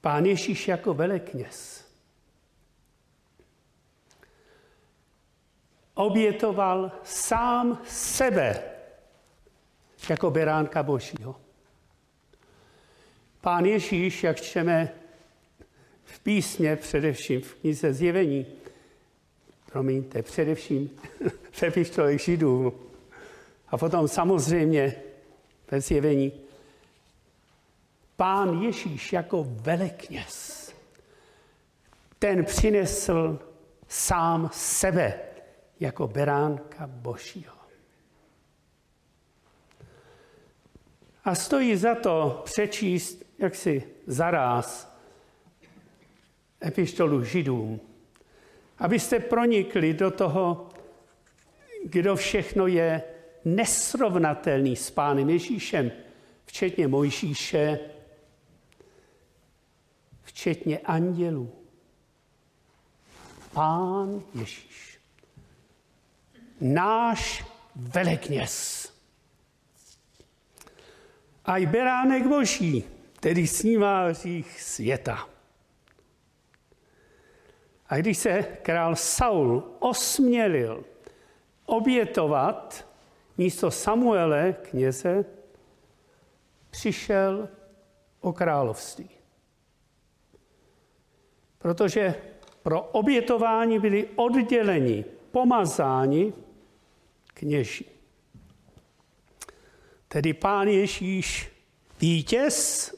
pán 0.00 0.24
Ježíš 0.24 0.68
jako 0.68 0.94
velekněz, 0.94 1.89
obětoval 6.00 6.92
sám 7.04 7.78
sebe 7.86 8.62
jako 10.08 10.30
beránka 10.30 10.82
božího. 10.82 11.36
Pán 13.40 13.64
Ježíš, 13.64 14.24
jak 14.24 14.40
čteme 14.40 14.92
v 16.04 16.20
písně, 16.20 16.76
především 16.76 17.40
v 17.40 17.54
knize 17.54 17.92
Zjevení, 17.92 18.46
promiňte, 19.72 20.22
především 20.22 20.90
v 21.50 21.62
epištolech 21.62 22.20
Židů 22.20 22.80
a 23.68 23.78
potom 23.78 24.08
samozřejmě 24.08 24.94
ve 25.70 25.80
Zjevení, 25.80 26.32
pán 28.16 28.62
Ježíš 28.62 29.12
jako 29.12 29.46
velekněz, 29.48 30.60
ten 32.18 32.44
přinesl 32.44 33.38
sám 33.88 34.50
sebe 34.52 35.29
jako 35.80 36.08
beránka 36.08 36.86
Božího. 36.86 37.54
A 41.24 41.34
stojí 41.34 41.76
za 41.76 41.94
to 41.94 42.42
přečíst 42.44 43.24
jaksi 43.38 43.84
zaráz 44.06 44.96
epištolu 46.64 47.24
židům, 47.24 47.80
abyste 48.78 49.20
pronikli 49.20 49.94
do 49.94 50.10
toho, 50.10 50.68
kdo 51.84 52.16
všechno 52.16 52.66
je 52.66 53.02
nesrovnatelný 53.44 54.76
s 54.76 54.90
Pánem 54.90 55.30
Ježíšem, 55.30 55.92
včetně 56.44 56.88
Mojžíše, 56.88 57.80
včetně 60.22 60.78
andělů. 60.78 61.52
Pán 63.52 64.22
Ježíš. 64.34 64.89
Náš 66.60 67.44
velekněz. 67.76 68.86
A 71.44 71.56
i 71.58 71.66
beránek 71.66 72.26
boží, 72.26 72.84
který 73.16 73.46
snímá 73.46 74.06
hřích 74.06 74.62
světa. 74.62 75.28
A 77.88 77.96
když 77.96 78.18
se 78.18 78.42
král 78.42 78.96
Saul 78.96 79.76
osmělil 79.78 80.84
obětovat 81.66 82.86
místo 83.38 83.70
Samuele, 83.70 84.52
kněze, 84.52 85.24
přišel 86.70 87.48
o 88.20 88.32
království. 88.32 89.10
Protože 91.58 92.14
pro 92.62 92.82
obětování 92.82 93.78
byli 93.78 94.08
odděleni, 94.16 95.04
pomazáni 95.30 96.32
kněži. 97.40 97.84
Tedy 100.08 100.32
pán 100.34 100.68
Ježíš 100.68 101.48
vítěz 102.00 102.92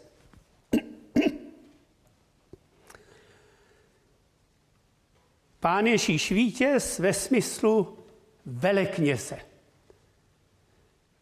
Pán 5.61 5.87
Ježíš 5.87 6.33
vítěz 6.33 6.99
ve 6.99 7.13
smyslu 7.13 7.99
velekněze. 8.47 9.39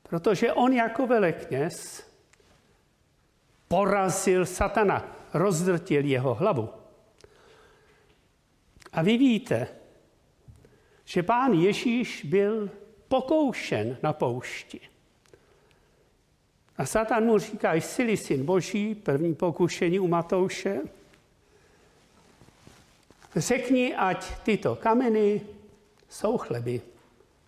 Protože 0.02 0.52
on 0.52 0.72
jako 0.72 1.06
velekněz 1.06 2.06
porazil 3.68 4.46
satana, 4.46 5.16
rozdrtil 5.34 6.04
jeho 6.04 6.34
hlavu. 6.34 6.68
A 8.92 9.02
vy 9.02 9.18
víte, 9.18 9.68
že 11.04 11.22
pán 11.22 11.52
Ježíš 11.52 12.24
byl 12.24 12.70
pokoušen 13.10 13.96
na 14.02 14.12
poušti. 14.12 14.80
A 16.78 16.86
Satan 16.86 17.24
mu 17.24 17.38
říká, 17.38 17.74
jsi 17.74 18.16
syn 18.16 18.44
boží, 18.44 18.94
první 18.94 19.34
pokušení 19.34 20.00
u 20.00 20.08
Matouše, 20.08 20.80
Řekni, 23.36 23.94
ať 23.94 24.42
tyto 24.42 24.76
kameny 24.76 25.40
jsou 26.08 26.38
chleby. 26.38 26.82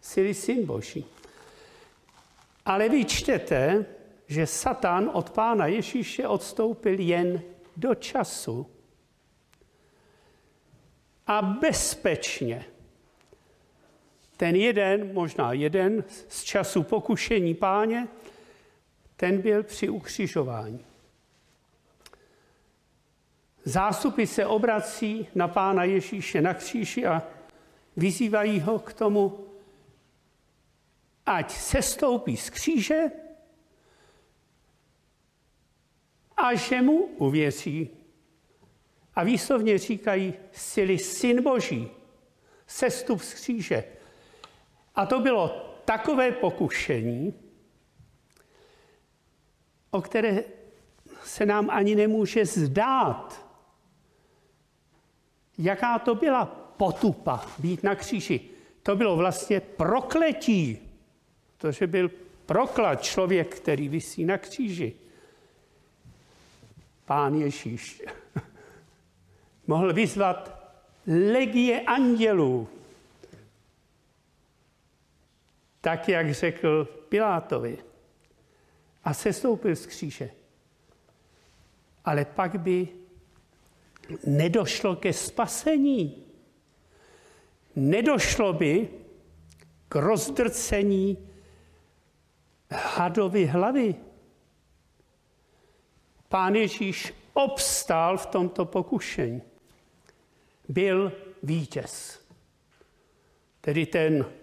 Jsi 0.00 0.34
syn 0.34 0.66
Boží. 0.66 1.04
Ale 2.64 2.88
vy 2.88 3.04
čtete, 3.04 3.86
že 4.26 4.46
Satan 4.46 5.10
od 5.12 5.30
pána 5.30 5.66
Ježíše 5.66 6.28
odstoupil 6.28 7.00
jen 7.00 7.42
do 7.76 7.94
času. 7.94 8.66
a 11.26 11.42
bezpečně. 11.42 12.64
Ten 14.36 14.56
jeden, 14.56 15.12
možná 15.12 15.52
jeden 15.52 16.04
z 16.28 16.44
času 16.44 16.82
pokušení 16.82 17.54
páně, 17.54 18.08
ten 19.16 19.40
byl 19.40 19.62
při 19.62 19.88
ukřižování. 19.88 20.84
Zástupy 23.64 24.26
se 24.26 24.46
obrací 24.46 25.28
na 25.34 25.48
pána 25.48 25.84
Ježíše 25.84 26.40
na 26.42 26.54
kříži 26.54 27.06
a 27.06 27.22
vyzývají 27.96 28.60
ho 28.60 28.78
k 28.78 28.92
tomu, 28.92 29.46
ať 31.26 31.50
se 31.50 31.82
stoupí 31.82 32.36
z 32.36 32.50
kříže 32.50 33.02
a 36.36 36.54
že 36.54 36.82
mu 36.82 37.04
uvěří. 37.04 37.90
A 39.14 39.24
výslovně 39.24 39.78
říkají, 39.78 40.34
sily 40.52 40.98
syn 40.98 41.42
boží, 41.42 41.88
sestup 42.66 43.22
z 43.22 43.34
kříže. 43.34 43.84
A 44.94 45.06
to 45.06 45.20
bylo 45.20 45.72
takové 45.84 46.32
pokušení, 46.32 47.34
o 49.90 50.02
které 50.02 50.44
se 51.24 51.46
nám 51.46 51.70
ani 51.70 51.94
nemůže 51.94 52.46
zdát, 52.46 53.46
jaká 55.58 55.98
to 55.98 56.14
byla 56.14 56.44
potupa 56.76 57.46
být 57.58 57.82
na 57.82 57.94
kříži. 57.94 58.40
To 58.82 58.96
bylo 58.96 59.16
vlastně 59.16 59.60
prokletí, 59.60 60.78
protože 61.58 61.86
byl 61.86 62.10
proklad 62.46 63.02
člověk, 63.02 63.56
který 63.56 63.88
vysí 63.88 64.24
na 64.24 64.38
kříži. 64.38 64.94
Pán 67.04 67.34
Ježíš 67.34 68.02
mohl 69.66 69.92
vyzvat 69.92 70.62
legie 71.06 71.80
andělů, 71.80 72.68
tak, 75.82 76.08
jak 76.08 76.34
řekl 76.34 76.84
Pilátovi. 77.08 77.78
A 79.04 79.14
sestoupil 79.14 79.76
z 79.76 79.86
kříže. 79.86 80.30
Ale 82.04 82.24
pak 82.24 82.60
by 82.60 82.88
nedošlo 84.26 84.96
ke 84.96 85.12
spasení. 85.12 86.24
Nedošlo 87.76 88.52
by 88.52 88.88
k 89.88 89.94
rozdrcení 89.94 91.28
hadovy 92.70 93.46
hlavy. 93.46 93.94
Pán 96.28 96.54
Ježíš 96.54 97.14
obstál 97.32 98.18
v 98.18 98.26
tomto 98.26 98.64
pokušení. 98.64 99.42
Byl 100.68 101.12
vítěz. 101.42 102.22
Tedy 103.60 103.86
ten 103.86 104.41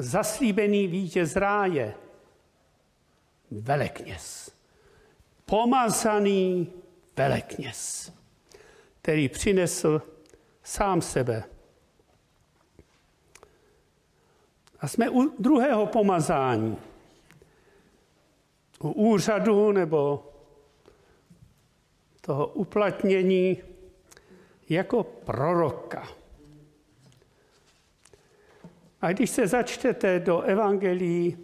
zaslíbený 0.00 0.86
vítěz 0.86 1.36
ráje, 1.36 1.94
velekněz. 3.50 4.50
Pomazaný 5.44 6.72
velekněz, 7.16 8.12
který 9.02 9.28
přinesl 9.28 10.02
sám 10.62 11.02
sebe. 11.02 11.44
A 14.80 14.88
jsme 14.88 15.10
u 15.10 15.42
druhého 15.42 15.86
pomazání. 15.86 16.76
U 18.78 18.90
úřadu 18.90 19.72
nebo 19.72 20.32
toho 22.20 22.46
uplatnění 22.46 23.62
jako 24.68 25.02
proroka. 25.02 26.19
A 29.00 29.12
když 29.12 29.30
se 29.30 29.46
začtete 29.46 30.20
do 30.20 30.40
evangelií, 30.40 31.36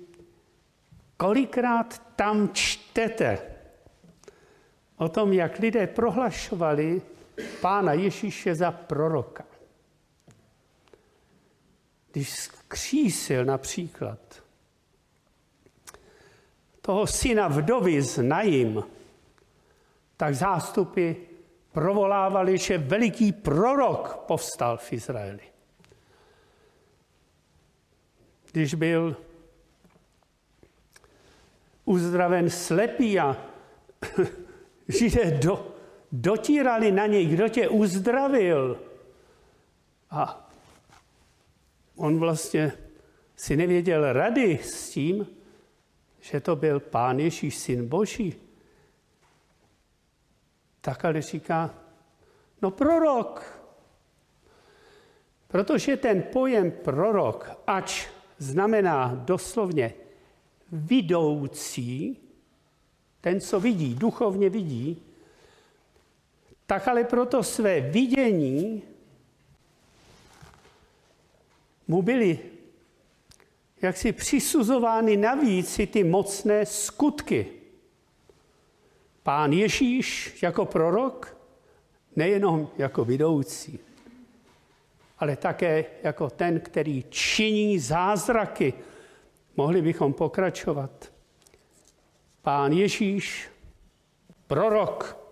kolikrát 1.16 2.02
tam 2.16 2.48
čtete 2.52 3.38
o 4.96 5.08
tom, 5.08 5.32
jak 5.32 5.58
lidé 5.58 5.86
prohlašovali 5.86 7.02
Pána 7.60 7.92
Ježíše 7.92 8.54
za 8.54 8.70
proroka. 8.70 9.44
Když 12.12 12.30
skřísil 12.30 13.44
například 13.44 14.18
toho 16.80 17.06
syna 17.06 17.48
vdovy 17.48 18.02
z 18.02 18.22
Najim, 18.22 18.84
tak 20.16 20.34
zástupy 20.34 21.12
provolávali, 21.72 22.58
že 22.58 22.78
veliký 22.78 23.32
prorok 23.32 24.16
povstal 24.26 24.76
v 24.76 24.92
Izraeli. 24.92 25.55
Když 28.56 28.74
byl 28.74 29.16
uzdraven 31.84 32.50
slepý 32.50 33.20
a 33.20 33.36
židé 34.88 35.30
do, 35.30 35.76
dotírali 36.12 36.92
na 36.92 37.06
něj, 37.06 37.26
kdo 37.26 37.48
tě 37.48 37.68
uzdravil. 37.68 38.80
A 40.10 40.50
on 41.96 42.18
vlastně 42.18 42.72
si 43.36 43.56
nevěděl 43.56 44.12
rady 44.12 44.58
s 44.62 44.90
tím, 44.90 45.26
že 46.20 46.40
to 46.40 46.56
byl 46.56 46.80
Pán 46.80 47.18
Ježíš, 47.18 47.56
Syn 47.56 47.88
Boží. 47.88 48.34
Tak 50.80 51.04
ale 51.04 51.22
říká, 51.22 51.74
no 52.62 52.70
prorok. 52.70 53.60
Protože 55.48 55.96
ten 55.96 56.22
pojem 56.22 56.70
prorok, 56.70 57.50
ač 57.66 58.15
znamená 58.38 59.22
doslovně 59.24 59.94
vidoucí, 60.72 62.16
ten, 63.20 63.40
co 63.40 63.60
vidí, 63.60 63.94
duchovně 63.94 64.50
vidí, 64.50 65.02
tak 66.66 66.88
ale 66.88 67.04
proto 67.04 67.42
své 67.42 67.80
vidění 67.80 68.82
mu 71.88 72.02
byly 72.02 72.38
jaksi 73.82 74.12
přisuzovány 74.12 75.16
navíc 75.16 75.78
i 75.78 75.86
ty 75.86 76.04
mocné 76.04 76.66
skutky. 76.66 77.46
Pán 79.22 79.52
Ježíš 79.52 80.38
jako 80.42 80.64
prorok, 80.64 81.36
nejenom 82.16 82.68
jako 82.78 83.04
vidoucí, 83.04 83.78
ale 85.18 85.36
také 85.36 85.84
jako 86.02 86.30
ten, 86.30 86.60
který 86.60 87.04
činí 87.08 87.78
zázraky. 87.78 88.74
Mohli 89.56 89.82
bychom 89.82 90.12
pokračovat. 90.12 91.12
Pán 92.42 92.72
Ježíš, 92.72 93.48
prorok, 94.46 95.26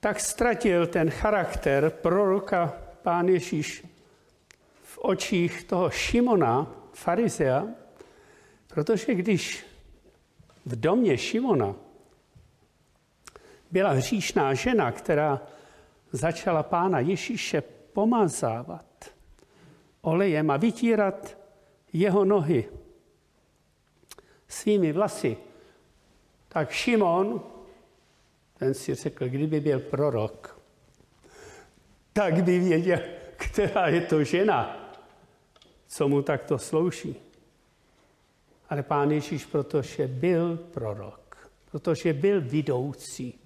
tak 0.00 0.20
ztratil 0.20 0.86
ten 0.86 1.10
charakter 1.10 1.90
proroka 1.90 2.74
pán 3.02 3.28
Ježíš 3.28 3.86
v 4.82 4.98
očích 4.98 5.64
toho 5.64 5.90
Šimona, 5.90 6.66
farizea, 6.92 7.66
protože 8.66 9.14
když 9.14 9.66
v 10.66 10.80
domě 10.80 11.18
Šimona 11.18 11.74
byla 13.72 13.90
hříšná 13.90 14.54
žena, 14.54 14.92
která 14.92 15.40
začala 16.12 16.62
pána 16.62 17.00
Ježíše 17.00 17.60
pomazávat 17.92 19.14
olejem 20.00 20.50
a 20.50 20.56
vytírat 20.56 21.38
jeho 21.92 22.24
nohy 22.24 22.68
svými 24.48 24.92
vlasy, 24.92 25.36
tak 26.48 26.70
Šimon 26.70 27.42
ten 28.58 28.74
si 28.74 28.94
řekl, 28.94 29.28
kdyby 29.28 29.60
byl 29.60 29.80
prorok, 29.80 30.60
tak 32.12 32.44
by 32.44 32.58
věděl, 32.58 33.00
která 33.36 33.88
je 33.88 34.00
to 34.00 34.24
žena, 34.24 34.90
co 35.88 36.08
mu 36.08 36.22
takto 36.22 36.58
slouží. 36.58 37.16
Ale 38.68 38.82
pán 38.82 39.10
Ježíš, 39.10 39.46
protože 39.46 40.06
byl 40.06 40.56
prorok, 40.56 41.50
protože 41.70 42.12
byl 42.12 42.40
vidoucí, 42.40 43.41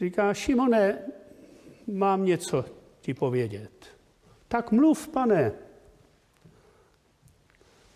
říká, 0.00 0.34
Šimone, 0.34 0.98
mám 1.86 2.24
něco 2.24 2.64
ti 3.00 3.14
povědět. 3.14 3.86
Tak 4.48 4.72
mluv, 4.72 5.08
pane. 5.08 5.52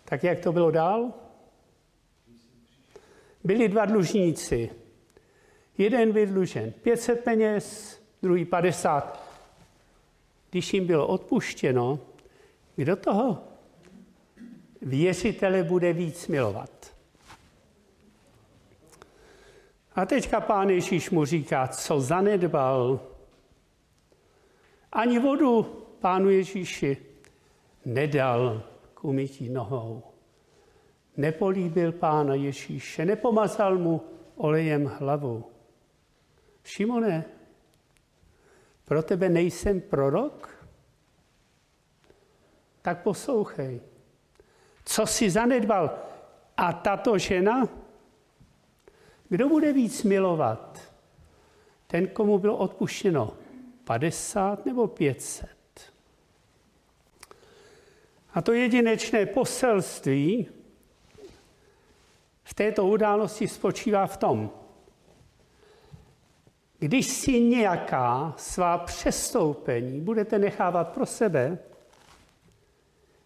Tak 0.05 0.23
jak 0.23 0.39
to 0.39 0.51
bylo 0.51 0.71
dál? 0.71 1.13
Byli 3.43 3.69
dva 3.69 3.85
dlužníci. 3.85 4.69
Jeden 5.77 6.11
byl 6.11 6.25
dlužen 6.25 6.71
500 6.71 7.23
peněz, 7.23 7.97
druhý 8.21 8.45
50. 8.45 9.29
Když 10.49 10.73
jim 10.73 10.87
bylo 10.87 11.07
odpuštěno, 11.07 11.99
do 12.77 12.95
toho 12.95 13.43
věřitele 14.81 15.63
bude 15.63 15.93
víc 15.93 16.27
milovat. 16.27 16.98
A 19.99 20.05
teďka 20.05 20.41
pán 20.41 20.69
Ježíš 20.69 21.09
mu 21.09 21.25
říká, 21.25 21.67
co 21.67 22.01
zanedbal. 22.01 22.99
Ani 24.91 25.19
vodu 25.19 25.63
pánu 25.99 26.29
Ježíši 26.29 26.97
nedal 27.85 28.63
k 28.93 29.03
umytí 29.03 29.49
nohou. 29.49 30.03
Nepolíbil 31.17 31.91
pána 31.91 32.35
Ježíše, 32.35 33.05
nepomazal 33.05 33.77
mu 33.77 34.01
olejem 34.35 34.85
hlavu. 34.85 35.51
Šimone, 36.63 37.25
pro 38.85 39.03
tebe 39.03 39.29
nejsem 39.29 39.81
prorok? 39.81 40.65
Tak 42.81 43.03
poslouchej. 43.03 43.81
Co 44.85 45.05
si 45.07 45.29
zanedbal? 45.29 45.91
A 46.57 46.73
tato 46.73 47.17
žena? 47.17 47.78
Kdo 49.29 49.49
bude 49.49 49.73
víc 49.73 50.03
milovat? 50.03 50.79
Ten, 51.87 52.07
komu 52.07 52.39
bylo 52.39 52.57
odpuštěno 52.57 53.33
50 53.83 54.65
nebo 54.65 54.87
500? 54.87 55.49
A 58.33 58.41
to 58.41 58.53
jedinečné 58.53 59.25
poselství 59.25 60.47
v 62.43 62.53
této 62.53 62.87
události 62.87 63.47
spočívá 63.47 64.07
v 64.07 64.17
tom, 64.17 64.49
když 66.79 67.07
si 67.07 67.41
nějaká 67.41 68.33
svá 68.37 68.77
přestoupení 68.77 70.01
budete 70.01 70.39
nechávat 70.39 70.93
pro 70.93 71.05
sebe, 71.05 71.57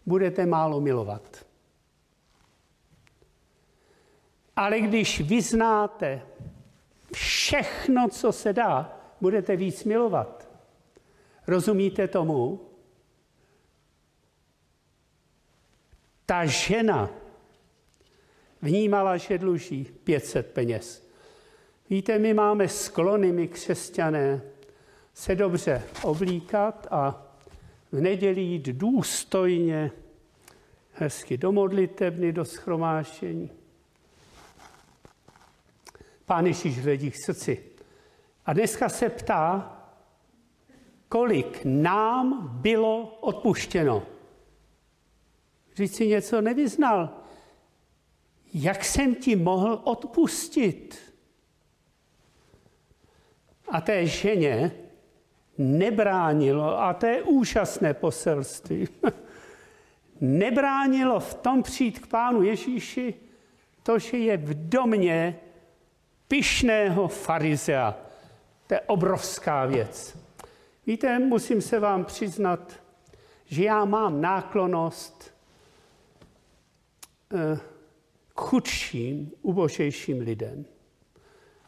budete 0.05 0.45
málo 0.45 0.81
milovat. 0.81 1.45
Ale 4.55 4.79
když 4.79 5.21
vyznáte 5.21 6.21
všechno, 7.13 8.09
co 8.09 8.31
se 8.31 8.53
dá, 8.53 8.99
budete 9.21 9.55
víc 9.55 9.83
milovat. 9.83 10.49
Rozumíte 11.47 12.07
tomu? 12.07 12.61
Ta 16.25 16.45
žena 16.45 17.09
vnímala, 18.61 19.17
že 19.17 19.37
dluží 19.37 19.87
500 20.03 20.53
peněz. 20.53 21.09
Víte, 21.89 22.19
my 22.19 22.33
máme 22.33 22.67
sklony, 22.67 23.31
my 23.31 23.47
křesťané, 23.47 24.41
se 25.13 25.35
dobře 25.35 25.83
oblíkat 26.03 26.87
a 26.91 27.27
v 27.91 28.01
neděli 28.01 28.41
jít 28.41 28.65
důstojně, 28.65 29.91
hezky 30.93 31.37
do 31.37 31.51
modlitebny, 31.51 32.31
do 32.31 32.45
schromáštění. 32.45 33.62
Pán 36.25 36.45
Ježíš 36.45 36.79
hledí 36.79 37.11
k 37.11 37.15
srdci. 37.15 37.63
A 38.45 38.53
dneska 38.53 38.89
se 38.89 39.09
ptá, 39.09 39.77
kolik 41.09 41.61
nám 41.63 42.49
bylo 42.61 43.17
odpuštěno. 43.21 44.03
Říct 45.75 45.95
si 45.95 46.07
něco 46.07 46.41
nevyznal. 46.41 47.09
Jak 48.53 48.85
jsem 48.85 49.15
ti 49.15 49.35
mohl 49.35 49.81
odpustit? 49.83 51.13
A 53.67 53.81
té 53.81 54.05
ženě 54.05 54.71
nebránilo, 55.57 56.81
a 56.81 56.93
to 56.93 57.05
je 57.05 57.23
úžasné 57.23 57.93
poselství, 57.93 58.87
nebránilo 60.21 61.19
v 61.19 61.33
tom 61.33 61.63
přijít 61.63 61.99
k 61.99 62.07
Pánu 62.07 62.43
Ježíši 62.43 63.13
to, 63.83 63.99
že 63.99 64.17
je 64.17 64.37
v 64.37 64.69
domě 64.69 65.39
pyšného 66.33 67.07
farizea. 67.07 67.95
To 68.67 68.73
je 68.73 68.81
obrovská 68.81 69.65
věc. 69.65 70.17
Víte, 70.87 71.19
musím 71.19 71.61
se 71.61 71.79
vám 71.79 72.05
přiznat, 72.05 72.73
že 73.45 73.63
já 73.63 73.85
mám 73.85 74.21
náklonost 74.21 75.33
eh, 77.33 77.59
k 78.35 78.41
chudším, 78.41 79.31
ubožejším 79.41 80.19
lidem. 80.19 80.65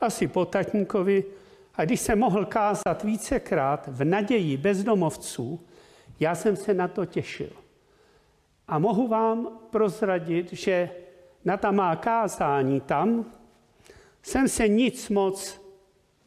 Asi 0.02 0.28
po 0.28 0.50
a 1.76 1.86
když 1.86 2.02
jsem 2.02 2.20
mohl 2.20 2.46
kázat 2.46 3.04
vícekrát 3.04 3.88
v 3.88 4.04
naději 4.04 4.58
bezdomovců, 4.58 5.62
já 6.20 6.36
jsem 6.36 6.56
se 6.56 6.74
na 6.74 6.88
to 6.88 7.06
těšil. 7.06 7.52
A 8.68 8.80
mohu 8.80 9.08
vám 9.08 9.60
prozradit, 9.70 10.54
že 10.54 10.90
na 11.46 11.58
ta 11.58 11.72
má 11.72 11.96
kázání 11.96 12.82
tam 12.82 13.26
jsem 14.26 14.48
se 14.48 14.68
nic 14.68 15.10
moc 15.10 15.62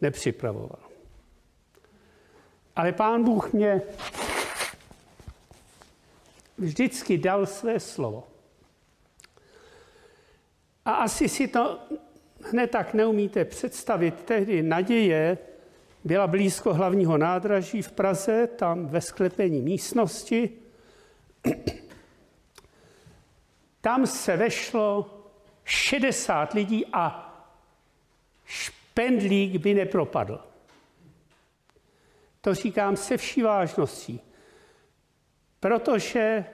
nepřipravoval. 0.01 0.79
Ale 2.77 2.93
pán 2.93 3.25
Bůh 3.25 3.53
mě 3.53 3.83
vždycky 6.59 7.19
dal 7.19 7.47
své 7.47 7.81
slovo. 7.81 8.29
A 10.85 10.93
asi 10.93 11.29
si 11.29 11.49
to 11.49 11.79
hned 12.43 12.71
tak 12.71 12.95
neumíte 12.95 13.45
představit. 13.45 14.15
Tehdy 14.25 14.63
naděje 14.63 15.39
byla 16.05 16.27
blízko 16.27 16.75
hlavního 16.75 17.19
nádraží 17.19 17.83
v 17.83 17.93
Praze, 17.93 18.47
tam 18.47 18.87
ve 18.87 19.01
sklepení 19.01 19.63
místnosti. 19.63 20.51
Tam 23.81 24.07
se 24.07 24.37
vešlo 24.37 25.15
60 25.65 26.53
lidí 26.53 26.87
a 26.93 27.28
špendlík 28.49 29.57
by 29.57 29.75
nepropadl. 29.75 30.41
To 32.41 32.55
říkám 32.55 32.97
se 32.97 33.17
vší 33.17 33.43
vážností, 33.43 34.21
protože 35.61 36.45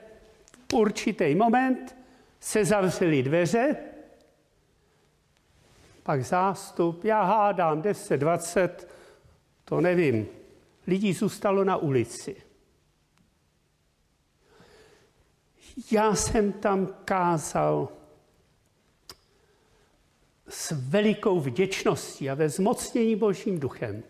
v 0.69 0.73
určitý 0.73 1.35
moment 1.35 1.95
se 2.39 2.65
zavřely 2.65 3.23
dveře, 3.23 3.75
pak 6.03 6.23
zástup, 6.23 7.03
já 7.03 7.23
hádám 7.23 7.81
10, 7.81 8.17
20, 8.17 8.89
to 9.65 9.81
nevím, 9.81 10.27
lidí 10.87 11.13
zůstalo 11.13 11.63
na 11.63 11.77
ulici. 11.77 12.35
Já 15.91 16.15
jsem 16.15 16.51
tam 16.51 16.87
kázal 17.05 17.89
s 20.47 20.71
velikou 20.71 21.39
vděčností 21.39 22.29
a 22.29 22.33
ve 22.33 22.49
zmocnění 22.49 23.15
Božím 23.15 23.59
duchem. 23.59 24.03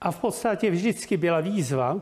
A 0.00 0.10
v 0.10 0.20
podstatě 0.20 0.70
vždycky 0.70 1.16
byla 1.16 1.40
výzva, 1.40 2.00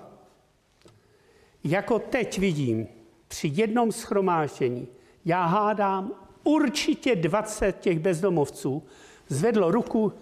jako 1.64 1.98
teď 1.98 2.38
vidím 2.38 2.88
při 3.28 3.50
jednom 3.54 3.92
schromáždění, 3.92 4.88
já 5.24 5.44
hádám 5.44 6.12
určitě 6.44 7.16
20 7.16 7.80
těch 7.80 7.98
bezdomovců, 7.98 8.82
zvedlo 9.28 9.70
ruku, 9.70 10.12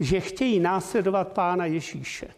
že 0.00 0.20
chtějí 0.20 0.60
následovat 0.60 1.32
Pána 1.32 1.66
Ježíše. 1.66 2.34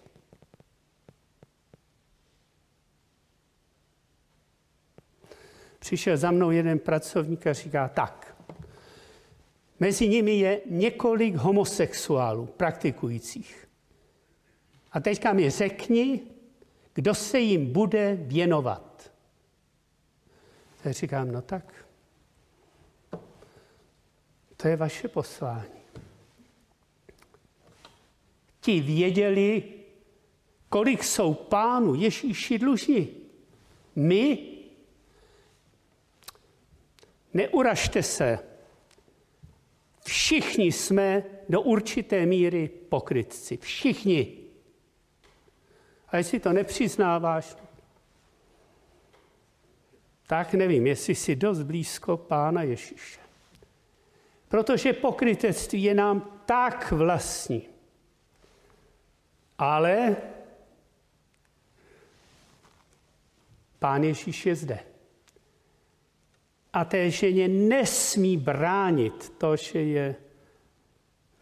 Přišel 5.79 6.17
za 6.17 6.31
mnou 6.31 6.51
jeden 6.51 6.79
pracovník 6.79 7.47
a 7.47 7.53
říká, 7.53 7.89
tak, 7.89 8.32
Mezi 9.83 10.09
nimi 10.09 10.39
je 10.39 10.61
několik 10.67 11.35
homosexuálů 11.35 12.47
praktikujících. 12.47 13.69
A 14.93 15.01
teďka 15.01 15.33
mi 15.33 15.51
řekni, 15.51 16.21
kdo 16.95 17.15
se 17.15 17.39
jim 17.39 17.73
bude 17.73 18.19
věnovat. 18.21 19.13
Já 20.85 20.93
říkám, 20.93 21.33
no 21.33 21.43
tak, 21.43 21.87
to 24.57 24.69
je 24.69 24.77
vaše 24.77 25.09
poslání. 25.09 25.83
Ti 28.61 28.81
věděli, 28.81 29.63
kolik 30.69 31.05
jsou 31.05 31.35
pánu 31.35 31.95
Ježíši 31.95 32.59
dlužní. 32.59 33.09
My 33.97 34.39
neuražte 37.35 38.03
se, 38.03 38.52
Všichni 40.05 40.73
jsme 40.73 41.23
do 41.49 41.61
určité 41.61 42.27
míry 42.27 42.69
pokrytci. 42.69 43.57
Všichni. 43.57 44.39
A 46.09 46.17
jestli 46.17 46.41
to 46.41 46.53
nepřiznáváš, 46.53 47.57
tak 50.27 50.55
nevím, 50.55 50.87
jestli 50.87 51.15
jsi 51.15 51.37
dost 51.37 51.63
blízko 51.63 52.17
Pána 52.17 52.63
Ježíše. 52.63 53.21
Protože 54.49 54.93
pokrytectví 54.93 55.83
je 55.83 55.95
nám 55.95 56.41
tak 56.47 56.93
vlastní. 56.93 57.69
Ale 59.59 60.17
Pán 63.79 64.05
Ježíš 64.05 64.47
je 64.47 64.57
zde. 64.57 64.92
A 66.73 66.85
té 66.85 67.11
ženě 67.11 67.49
nesmí 67.49 68.37
bránit 68.37 69.33
to, 69.39 69.57
že 69.57 69.83
je 69.83 70.17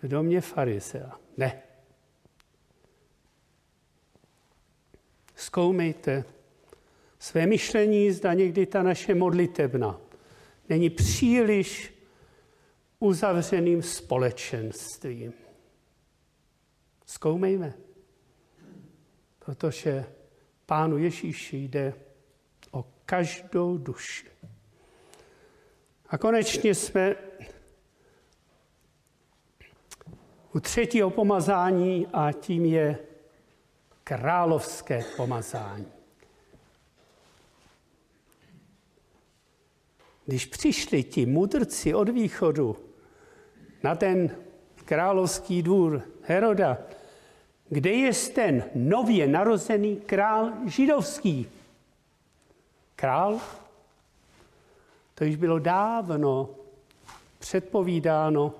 v 0.02 0.08
domě 0.08 0.40
farizea. 0.40 1.20
Ne. 1.36 1.62
Zkoumejte 5.34 6.24
své 7.18 7.46
myšlení, 7.46 8.12
zda 8.12 8.34
někdy 8.34 8.66
ta 8.66 8.82
naše 8.82 9.14
modlitebna 9.14 10.00
není 10.68 10.90
příliš 10.90 11.94
uzavřeným 12.98 13.82
společenstvím. 13.82 15.32
Zkoumejme, 17.06 17.74
protože 19.38 20.04
Pánu 20.66 20.98
Ježíši 20.98 21.56
jde 21.56 21.94
o 22.70 22.84
každou 23.04 23.78
duši. 23.78 24.26
A 26.10 26.18
konečně 26.18 26.74
jsme 26.74 27.14
u 30.54 30.60
třetího 30.60 31.10
pomazání 31.10 32.06
a 32.12 32.32
tím 32.32 32.64
je 32.64 32.98
královské 34.04 35.04
pomazání. 35.16 35.86
Když 40.26 40.46
přišli 40.46 41.02
ti 41.02 41.26
mudrci 41.26 41.94
od 41.94 42.08
východu 42.08 42.76
na 43.82 43.94
ten 43.94 44.36
královský 44.84 45.62
dvůr 45.62 46.02
Heroda, 46.22 46.78
kde 47.68 47.90
je 47.90 48.12
ten 48.34 48.64
nově 48.74 49.26
narozený 49.26 49.96
král 49.96 50.52
židovský? 50.66 51.50
Král? 52.96 53.40
To 55.20 55.24
již 55.24 55.36
bylo 55.36 55.58
dávno 55.58 56.50
předpovídáno 57.38 58.54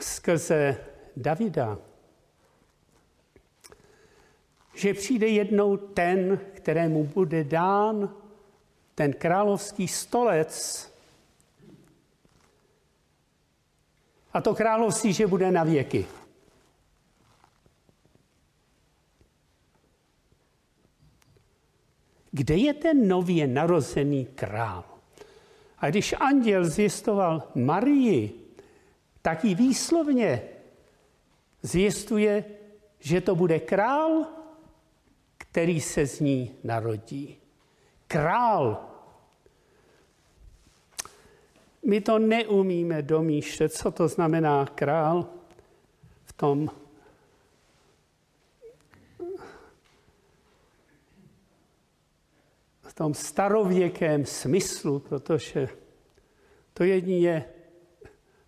skrze 0.00 0.76
Davida, 1.16 1.78
že 4.74 4.94
přijde 4.94 5.28
jednou 5.28 5.76
ten, 5.76 6.40
kterému 6.54 7.04
bude 7.04 7.44
dán 7.44 8.14
ten 8.94 9.12
královský 9.12 9.88
stolec. 9.88 10.92
A 14.32 14.40
to 14.40 14.54
království, 14.54 15.12
že 15.12 15.26
bude 15.26 15.50
na 15.50 15.64
věky. 15.64 16.06
Kde 22.32 22.56
je 22.56 22.74
ten 22.74 23.08
nově 23.08 23.46
narozený 23.46 24.26
král? 24.34 24.84
A 25.78 25.90
když 25.90 26.14
anděl 26.20 26.64
zjistoval 26.64 27.48
Marii, 27.54 28.42
tak 29.22 29.44
i 29.44 29.54
výslovně 29.54 30.42
zjistuje, 31.62 32.44
že 33.00 33.20
to 33.20 33.34
bude 33.34 33.60
král, 33.60 34.26
který 35.38 35.80
se 35.80 36.06
z 36.06 36.20
ní 36.20 36.50
narodí. 36.64 37.36
Král. 38.06 38.88
My 41.86 42.00
to 42.00 42.18
neumíme 42.18 43.02
domýšlet, 43.02 43.72
co 43.72 43.90
to 43.90 44.08
znamená 44.08 44.66
král 44.66 45.26
v 46.24 46.32
tom 46.32 46.70
tom 53.02 53.14
starověkém 53.14 54.24
smyslu, 54.26 54.98
protože 54.98 55.68
to 56.74 56.84
jedině 56.84 57.44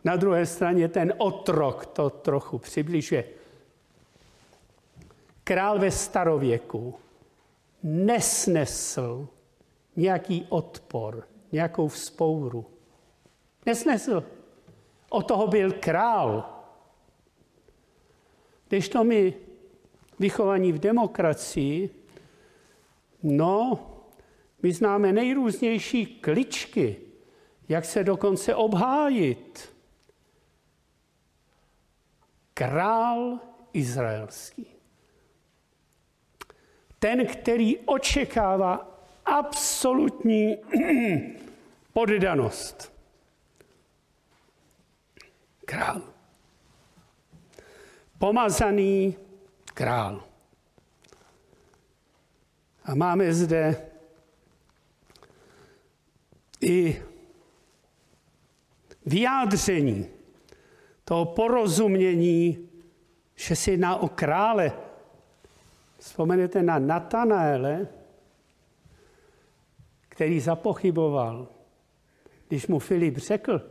na 0.05 0.17
druhé 0.17 0.47
straně 0.47 0.89
ten 0.89 1.15
otrok 1.19 1.87
to 1.87 2.11
trochu 2.11 2.59
přibližuje. 2.59 3.25
Král 5.45 5.79
ve 5.79 5.91
starověku 5.91 6.95
nesnesl 7.83 9.29
nějaký 9.97 10.47
odpor, 10.49 11.27
nějakou 11.53 11.89
vzpouru. 11.89 12.67
Nesnesl. 13.67 14.25
O 15.09 15.23
toho 15.23 15.47
byl 15.47 15.73
král. 15.73 16.45
Když 18.69 18.89
to 18.89 19.05
my 19.05 19.35
vychovaní 20.19 20.73
v 20.73 20.79
demokracii, 20.79 21.91
no, 23.23 23.79
my 24.65 24.73
známe 24.73 25.13
nejrůznější 25.13 26.07
kličky, 26.07 26.97
jak 27.69 27.85
se 27.85 28.05
dokonce 28.05 28.55
obhájit 28.55 29.75
král 32.55 33.39
izraelský. 33.73 34.67
Ten, 36.99 37.27
který 37.27 37.79
očekává 37.79 39.01
absolutní 39.25 40.57
poddanost. 41.93 42.93
Král. 45.65 46.03
Pomazaný 48.19 49.17
král. 49.75 50.25
A 52.85 52.95
máme 52.95 53.35
zde 53.35 53.94
i 56.65 57.03
vyjádření 59.07 60.07
toho 61.05 61.25
porozumění, 61.25 62.69
že 63.37 63.57
se 63.57 63.71
jedná 63.71 63.97
o 63.97 64.09
krále. 64.09 64.73
Vzpomenete 65.99 66.63
na 66.63 66.79
Natanaele, 66.79 67.89
který 70.09 70.41
zapochyboval, 70.41 71.49
když 72.49 72.67
mu 72.67 72.79
Filip 72.79 73.17
řekl, 73.17 73.71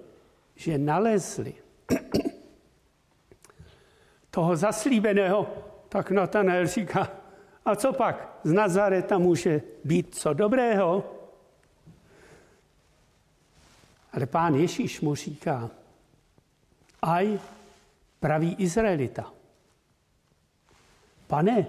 že 0.55 0.77
nalezli 0.77 1.53
toho 4.31 4.55
zaslíbeného, 4.55 5.47
tak 5.89 6.11
Natanael 6.11 6.67
říká, 6.67 7.11
a 7.65 7.75
co 7.75 7.93
pak, 7.93 8.39
z 8.43 8.51
Nazareta 8.51 9.17
může 9.17 9.61
být 9.83 10.15
co 10.15 10.33
dobrého? 10.33 11.22
Ale 14.13 14.25
pán 14.25 14.55
Ježíš 14.55 15.01
mu 15.01 15.15
říká, 15.15 15.69
aj 17.01 17.39
pravý 18.19 18.53
Izraelita. 18.53 19.33
Pane, 21.27 21.67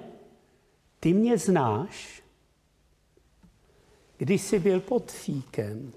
ty 1.01 1.13
mě 1.13 1.39
znáš, 1.39 2.23
když 4.17 4.43
jsi 4.43 4.59
byl 4.59 4.81
pod 4.81 5.13
fíkem, 5.13 5.93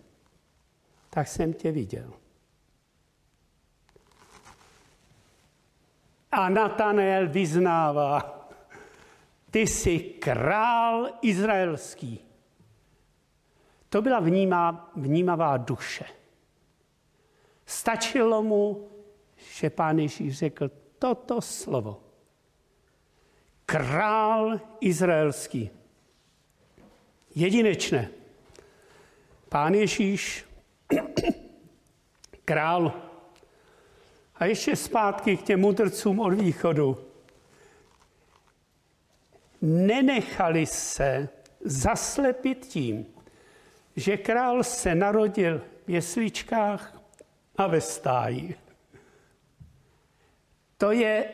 tak 1.09 1.27
jsem 1.27 1.53
tě 1.53 1.71
viděl. 1.71 2.13
A 6.31 6.49
Natanael 6.49 7.29
vyznává, 7.29 8.49
ty 9.51 9.59
jsi 9.59 9.99
král 9.99 11.09
izraelský. 11.21 12.19
To 13.89 14.01
byla 14.01 14.19
vnímá, 14.19 14.91
vnímavá 14.95 15.57
duše. 15.57 16.05
Stačilo 17.68 18.43
mu 18.43 18.88
že 19.38 19.70
pán 19.70 19.99
Ježíš 19.99 20.38
řekl 20.38 20.72
toto 20.99 21.41
slovo. 21.41 22.03
Král 23.65 24.61
izraelský. 24.82 25.70
Jedinečné. 27.36 28.09
Pán 29.49 29.74
Ježíš, 29.74 30.45
král. 32.45 32.93
A 34.36 34.45
ještě 34.45 34.76
zpátky 34.76 35.38
k 35.38 35.43
těm 35.43 35.59
mudrcům 35.59 36.20
od 36.20 36.34
východu. 36.34 36.97
Nenechali 39.61 40.65
se 40.65 41.30
zaslepit 41.59 42.65
tím, 42.65 43.05
že 43.95 44.18
král 44.18 44.63
se 44.63 44.95
narodil 44.95 45.61
v 45.88 45.89
jesličkách 45.89 46.96
a 47.57 47.67
ve 47.67 47.81
stáji. 47.81 48.55
To 50.77 50.91
je 50.91 51.29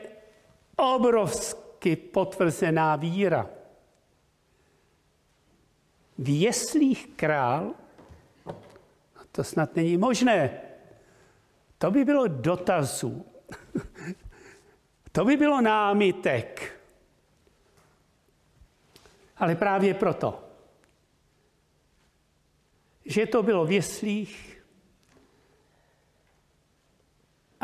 obrovsky 0.75 1.95
potvrzená 1.95 2.95
víra. 2.95 3.49
V 6.17 6.41
jeslích 6.41 7.07
král, 7.15 7.73
to 9.31 9.43
snad 9.43 9.75
není 9.75 9.97
možné, 9.97 10.61
to 11.77 11.91
by 11.91 12.05
bylo 12.05 12.27
dotazů, 12.27 13.25
to 15.11 15.25
by 15.25 15.37
bylo 15.37 15.61
námitek. 15.61 16.79
Ale 19.37 19.55
právě 19.55 19.93
proto 19.93 20.43
že 23.05 23.25
to 23.25 23.43
bylo 23.43 23.65
v 23.65 23.71
jeslích 23.71 24.52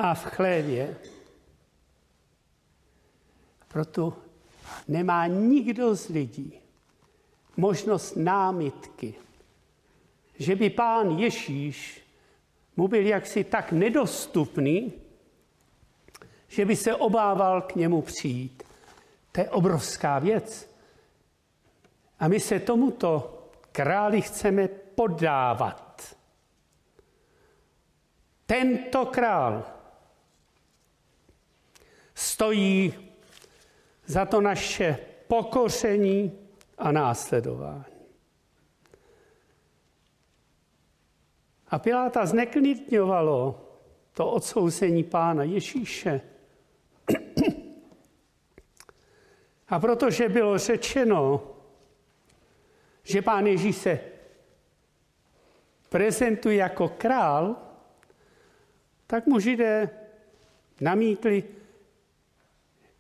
a 0.02 0.14
v 0.14 0.26
chlévě. 0.26 0.96
Proto 3.68 4.18
nemá 4.88 5.28
nikdo 5.28 5.96
z 5.96 6.08
lidí 6.08 6.60
možnost 7.58 8.16
námitky, 8.16 9.16
že 10.36 10.56
by 10.56 10.70
pán 10.70 11.20
Ježíš 11.20 12.02
mu 12.76 12.88
byl 12.88 13.06
jaksi 13.06 13.44
tak 13.44 13.72
nedostupný, 13.72 14.94
že 16.48 16.66
by 16.66 16.76
se 16.76 16.96
obával 16.96 17.62
k 17.62 17.76
němu 17.76 18.02
přijít. 18.02 18.64
To 19.32 19.42
je 19.42 19.50
obrovská 19.50 20.20
věc. 20.20 20.76
A 22.20 22.28
my 22.28 22.40
se 22.40 22.60
tomuto 22.60 23.42
králi 23.72 24.22
chceme 24.22 24.68
podávat. 24.68 26.16
Tento 28.46 29.06
král 29.06 29.79
stojí 32.40 32.94
za 34.06 34.26
to 34.26 34.42
naše 34.42 34.98
pokoření 35.28 36.32
a 36.78 36.92
následování. 36.92 38.00
A 41.68 41.80
Piláta 41.80 42.26
zneklidňovalo 42.26 43.68
to 44.14 44.32
odsouzení 44.32 45.04
pána 45.04 45.44
Ježíše. 45.44 46.22
A 49.68 49.80
protože 49.80 50.30
bylo 50.30 50.58
řečeno, 50.58 51.44
že 53.04 53.22
pán 53.22 53.48
Ježíš 53.48 53.76
se 53.76 54.00
prezentuje 55.90 56.56
jako 56.56 56.90
král, 56.90 57.56
tak 59.08 59.28
mu 59.28 59.40
židé 59.40 59.90
namítli, 60.82 61.59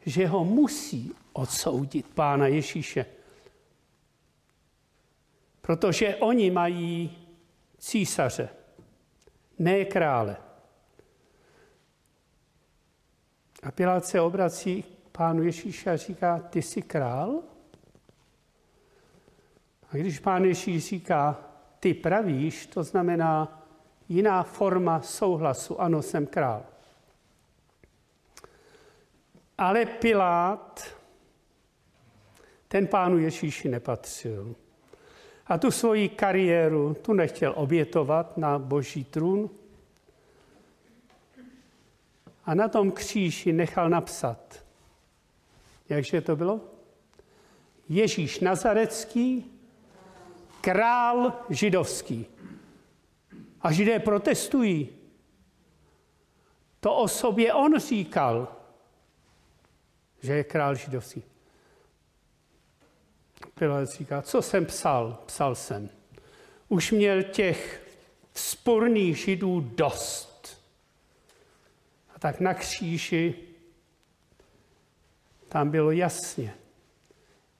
že 0.09 0.27
ho 0.27 0.45
musí 0.45 1.11
odsoudit 1.33 2.07
pána 2.07 2.47
Ježíše. 2.47 3.05
Protože 5.61 6.15
oni 6.15 6.51
mají 6.51 7.17
císaře, 7.77 8.49
ne 9.59 9.85
krále. 9.85 10.37
A 13.63 13.71
Pilát 13.71 14.05
se 14.05 14.21
obrací 14.21 14.83
k 14.83 15.09
pánu 15.11 15.43
Ježíše 15.43 15.91
a 15.91 15.97
říká, 15.97 16.39
ty 16.39 16.61
jsi 16.61 16.81
král? 16.81 17.41
A 19.91 19.97
když 19.97 20.19
pán 20.19 20.45
Ježíš 20.45 20.85
říká, 20.89 21.37
ty 21.79 21.93
pravíš, 21.93 22.65
to 22.65 22.83
znamená 22.83 23.61
jiná 24.09 24.43
forma 24.43 25.01
souhlasu, 25.01 25.81
ano, 25.81 26.01
jsem 26.01 26.27
král. 26.27 26.65
Ale 29.59 29.85
Pilát 29.85 30.95
ten 32.67 32.87
pánu 32.87 33.17
Ježíši 33.17 33.69
nepatřil. 33.69 34.55
A 35.47 35.57
tu 35.57 35.71
svoji 35.71 36.09
kariéru 36.09 36.93
tu 36.93 37.13
nechtěl 37.13 37.53
obětovat 37.55 38.37
na 38.37 38.59
boží 38.59 39.03
trůn. 39.03 39.49
A 42.45 42.53
na 42.53 42.67
tom 42.67 42.91
kříži 42.91 43.53
nechal 43.53 43.89
napsat. 43.89 44.65
Jakže 45.89 46.21
to 46.21 46.35
bylo? 46.35 46.61
Ježíš 47.89 48.39
Nazarecký, 48.39 49.51
král 50.61 51.33
židovský. 51.49 52.25
A 53.61 53.71
židé 53.71 53.99
protestují. 53.99 54.89
To 56.79 56.95
o 56.95 57.07
sobě 57.07 57.53
on 57.53 57.79
říkal, 57.79 58.58
že 60.21 60.33
je 60.33 60.43
král 60.43 60.75
židovský. 60.75 61.23
Pilát 63.59 63.89
říká, 63.89 64.21
co 64.21 64.41
jsem 64.41 64.65
psal? 64.65 65.23
Psal 65.25 65.55
jsem. 65.55 65.89
Už 66.67 66.91
měl 66.91 67.23
těch 67.23 67.87
sporných 68.33 69.17
židů 69.17 69.59
dost. 69.59 70.63
A 72.15 72.19
tak 72.19 72.39
na 72.39 72.53
kříži 72.53 73.35
tam 75.49 75.69
bylo 75.69 75.91
jasně. 75.91 76.53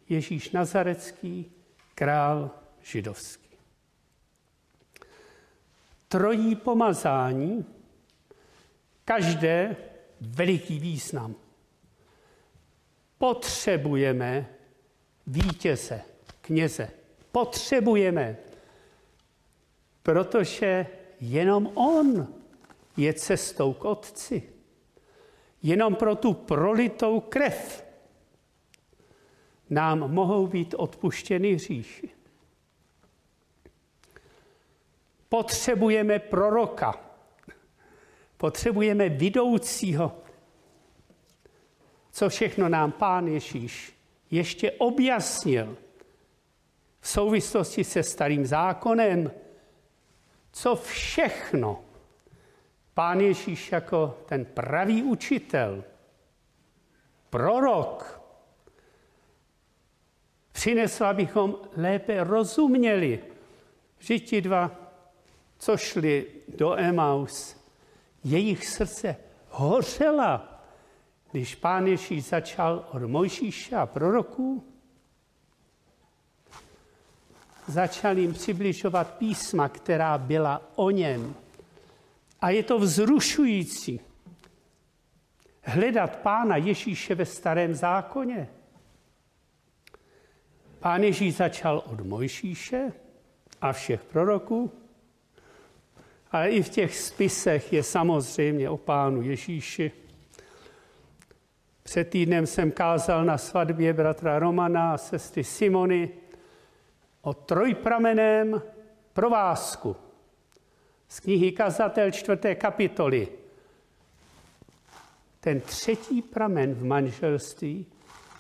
Ježíš 0.09 0.51
Nazarecký, 0.51 1.51
král 1.95 2.51
židovský. 2.81 3.49
Trojí 6.07 6.55
pomazání, 6.55 7.65
každé 9.05 9.75
veliký 10.21 10.79
význam. 10.79 11.35
Potřebujeme 13.19 14.49
vítěze, 15.27 16.01
kněze. 16.41 16.91
Potřebujeme, 17.31 18.37
protože 20.03 20.87
jenom 21.19 21.71
on 21.73 22.27
je 22.97 23.13
cestou 23.13 23.73
k 23.73 23.85
Otci. 23.85 24.43
Jenom 25.63 25.95
pro 25.95 26.15
tu 26.15 26.33
prolitou 26.33 27.19
krev 27.19 27.85
nám 29.69 29.99
mohou 29.99 30.47
být 30.47 30.73
odpuštěny 30.77 31.53
hříchy. 31.53 32.09
Potřebujeme 35.29 36.19
proroka. 36.19 37.05
Potřebujeme 38.37 39.09
vidoucího, 39.09 40.21
co 42.19 42.29
všechno 42.29 42.69
nám 42.69 42.91
Pán 42.91 43.27
Ježíš 43.27 43.93
ještě 44.31 44.71
objasnil 44.71 45.77
v 46.99 47.07
souvislosti 47.07 47.83
se 47.83 48.03
starým 48.03 48.45
zákonem, 48.45 49.31
co 50.51 50.75
všechno 50.75 51.83
Pán 52.93 53.19
Ježíš 53.19 53.71
jako 53.71 54.17
ten 54.25 54.45
pravý 54.45 55.03
učitel, 55.03 55.83
prorok, 57.29 58.21
přinesl, 60.51 61.05
abychom 61.05 61.55
lépe 61.77 62.23
rozuměli, 62.23 63.19
že 63.99 64.19
ti 64.19 64.41
dva, 64.41 64.71
co 65.57 65.77
šli 65.77 66.25
do 66.47 66.79
Emaus, 66.79 67.55
jejich 68.23 68.67
srdce 68.67 69.15
hořela 69.49 70.48
když 71.31 71.55
pán 71.55 71.87
Ježíš 71.87 72.25
začal 72.25 72.85
od 72.91 73.01
Mojžíše 73.01 73.75
a 73.75 73.85
proroků, 73.85 74.63
začal 77.67 78.17
jim 78.17 78.33
přibližovat 78.33 79.13
písma, 79.13 79.69
která 79.69 80.17
byla 80.17 80.61
o 80.75 80.89
něm. 80.89 81.35
A 82.41 82.49
je 82.49 82.63
to 82.63 82.79
vzrušující 82.79 83.99
hledat 85.63 86.15
pána 86.15 86.55
Ježíše 86.55 87.15
ve 87.15 87.25
starém 87.25 87.75
zákoně. 87.75 88.49
Pán 90.79 91.03
Ježíš 91.03 91.35
začal 91.35 91.83
od 91.85 92.01
Mojžíše 92.01 92.91
a 93.61 93.73
všech 93.73 94.03
proroků, 94.03 94.71
ale 96.31 96.49
i 96.49 96.63
v 96.63 96.69
těch 96.69 96.97
spisech 96.97 97.73
je 97.73 97.83
samozřejmě 97.83 98.69
o 98.69 98.77
pánu 98.77 99.21
Ježíši 99.21 99.91
před 101.89 102.09
týdnem 102.09 102.47
jsem 102.47 102.71
kázal 102.71 103.25
na 103.25 103.37
svatbě 103.37 103.93
bratra 103.93 104.39
Romana 104.39 104.93
a 104.93 104.97
sestry 104.97 105.43
Simony 105.43 106.09
o 107.21 107.33
trojprameném 107.33 108.61
provázku 109.13 109.95
z 111.07 111.19
knihy 111.19 111.51
Kazatel 111.51 112.11
čtvrté 112.11 112.55
kapitoly. 112.55 113.27
Ten 115.39 115.61
třetí 115.61 116.21
pramen 116.21 116.73
v 116.73 116.85
manželství, 116.85 117.85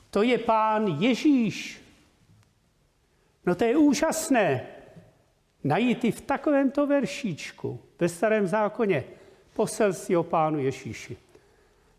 to 0.09 0.23
je 0.23 0.37
pán 0.37 0.87
Ježíš. 0.87 1.81
No 3.45 3.55
to 3.55 3.63
je 3.63 3.77
úžasné. 3.77 4.67
Najít 5.63 6.03
i 6.03 6.11
v 6.11 6.21
takovémto 6.21 6.87
veršíčku 6.87 7.81
ve 7.99 8.09
starém 8.09 8.47
zákoně 8.47 9.03
poselství 9.53 10.17
o 10.17 10.23
pánu 10.23 10.59
Ježíši. 10.59 11.17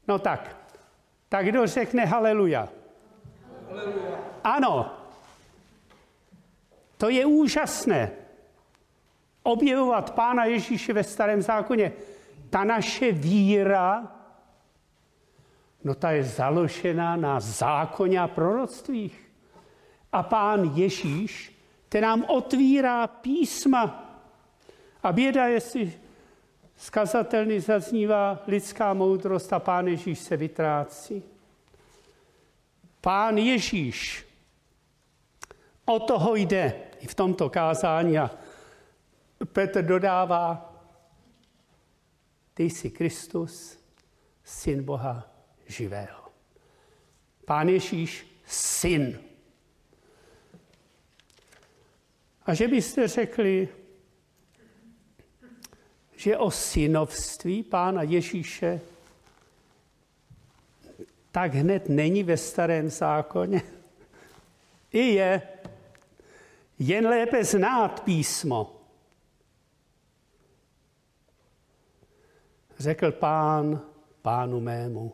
No 0.08 0.18
tak, 0.18 0.59
tak 1.30 1.46
kdo 1.46 1.66
řekne 1.66 2.04
haleluja? 2.04 2.68
haleluja? 3.68 4.18
Ano. 4.44 4.90
To 6.96 7.08
je 7.08 7.26
úžasné. 7.26 8.10
Objevovat 9.42 10.10
Pána 10.10 10.44
Ježíše 10.44 10.92
ve 10.92 11.04
starém 11.04 11.42
zákoně. 11.42 11.92
Ta 12.50 12.64
naše 12.64 13.12
víra, 13.12 14.12
no 15.84 15.94
ta 15.94 16.10
je 16.10 16.24
založená 16.24 17.16
na 17.16 17.40
zákoně 17.40 18.20
a 18.20 18.28
proroctvích. 18.28 19.30
A 20.12 20.22
Pán 20.22 20.64
Ježíš, 20.74 21.56
ten 21.88 22.02
nám 22.02 22.24
otvírá 22.28 23.06
písma 23.06 24.06
A 25.02 25.12
běda, 25.12 25.46
jestli 25.46 25.92
skazatelný 26.80 27.60
zaznívá 27.60 28.42
lidská 28.46 28.94
moudrost 28.94 29.52
a 29.52 29.58
Pán 29.58 29.86
Ježíš 29.86 30.18
se 30.18 30.36
vytrácí. 30.36 31.22
Pán 33.00 33.38
Ježíš, 33.38 34.26
o 35.84 36.00
toho 36.00 36.34
jde 36.34 36.82
i 37.00 37.06
v 37.06 37.14
tomto 37.14 37.50
kázání 37.50 38.18
a 38.18 38.30
Petr 39.52 39.82
dodává, 39.82 40.74
ty 42.54 42.62
jsi 42.62 42.90
Kristus, 42.90 43.78
syn 44.44 44.84
Boha 44.84 45.28
živého. 45.66 46.24
Pán 47.44 47.68
Ježíš, 47.68 48.26
syn. 48.46 49.20
A 52.46 52.54
že 52.54 52.68
byste 52.68 53.08
řekli, 53.08 53.68
že 56.20 56.36
o 56.36 56.50
synovství 56.50 57.62
Pána 57.62 58.02
Ježíše 58.02 58.80
tak 61.32 61.54
hned 61.54 61.88
není 61.88 62.22
ve 62.22 62.36
starém 62.36 62.88
zákoně. 62.88 63.62
I 64.92 64.98
je. 64.98 65.42
Jen 66.78 67.06
lépe 67.06 67.44
znát 67.44 68.00
písmo. 68.04 68.76
Řekl 72.78 73.12
pán 73.12 73.80
pánu 74.22 74.60
mému, 74.60 75.12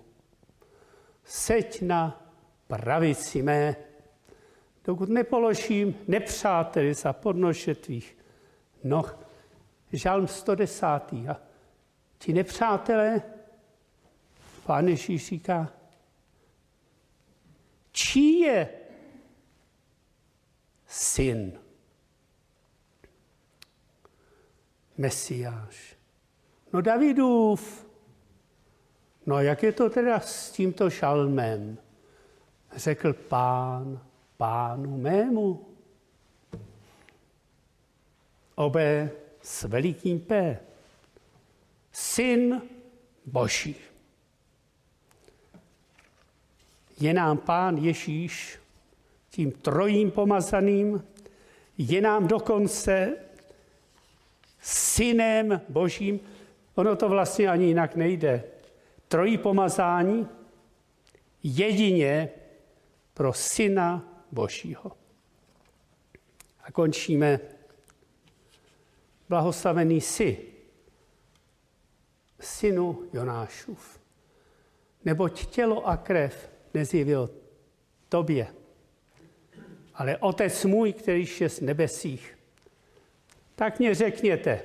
seď 1.24 1.82
na 1.82 2.30
pravici 2.66 3.42
mé, 3.42 3.76
dokud 4.84 5.08
nepoložím 5.08 5.94
nepřáteli 6.08 6.94
za 6.94 7.12
podnože 7.12 7.74
tvých 7.74 8.16
noh. 8.84 9.25
Žalm 9.92 10.26
110. 10.26 10.84
A 11.28 11.40
ti 12.18 12.32
nepřátelé, 12.32 13.22
pán 14.66 14.88
Ježíš 14.88 15.26
říká, 15.26 15.72
čí 17.92 18.40
je 18.40 18.68
syn? 20.86 21.58
Mesiáš. 24.98 25.96
No 26.72 26.80
Davidův. 26.80 27.86
No 29.26 29.40
jak 29.40 29.62
je 29.62 29.72
to 29.72 29.90
teda 29.90 30.20
s 30.20 30.50
tímto 30.50 30.90
šalmem? 30.90 31.78
Řekl 32.76 33.12
pán 33.12 34.00
pánu 34.36 34.96
mému. 34.96 35.66
Obé 38.54 39.10
s 39.46 39.62
velikým 39.62 40.20
P. 40.20 40.58
Syn 41.92 42.62
Boží. 43.26 43.76
Je 47.00 47.14
nám 47.14 47.38
pán 47.38 47.76
Ježíš 47.76 48.58
tím 49.30 49.52
trojím 49.52 50.10
pomazaným, 50.10 51.04
je 51.78 52.00
nám 52.00 52.28
dokonce 52.28 53.16
synem 54.60 55.60
Božím. 55.68 56.20
Ono 56.74 56.96
to 56.96 57.08
vlastně 57.08 57.48
ani 57.48 57.64
jinak 57.64 57.96
nejde. 57.96 58.44
Trojí 59.08 59.38
pomazání 59.38 60.28
jedině 61.42 62.30
pro 63.14 63.32
syna 63.32 64.04
Božího. 64.32 64.92
A 66.62 66.72
končíme 66.72 67.55
blahoslavený 69.28 70.00
si, 70.00 70.38
synu 72.40 73.08
Jonášův. 73.12 74.00
Neboť 75.04 75.46
tělo 75.46 75.86
a 75.86 75.96
krev 75.96 76.50
nezjevil 76.74 77.30
tobě, 78.08 78.46
ale 79.94 80.16
otec 80.16 80.64
můj, 80.64 80.92
který 80.92 81.26
je 81.40 81.48
z 81.48 81.60
nebesích. 81.60 82.38
Tak 83.54 83.78
mě 83.78 83.94
řekněte, 83.94 84.62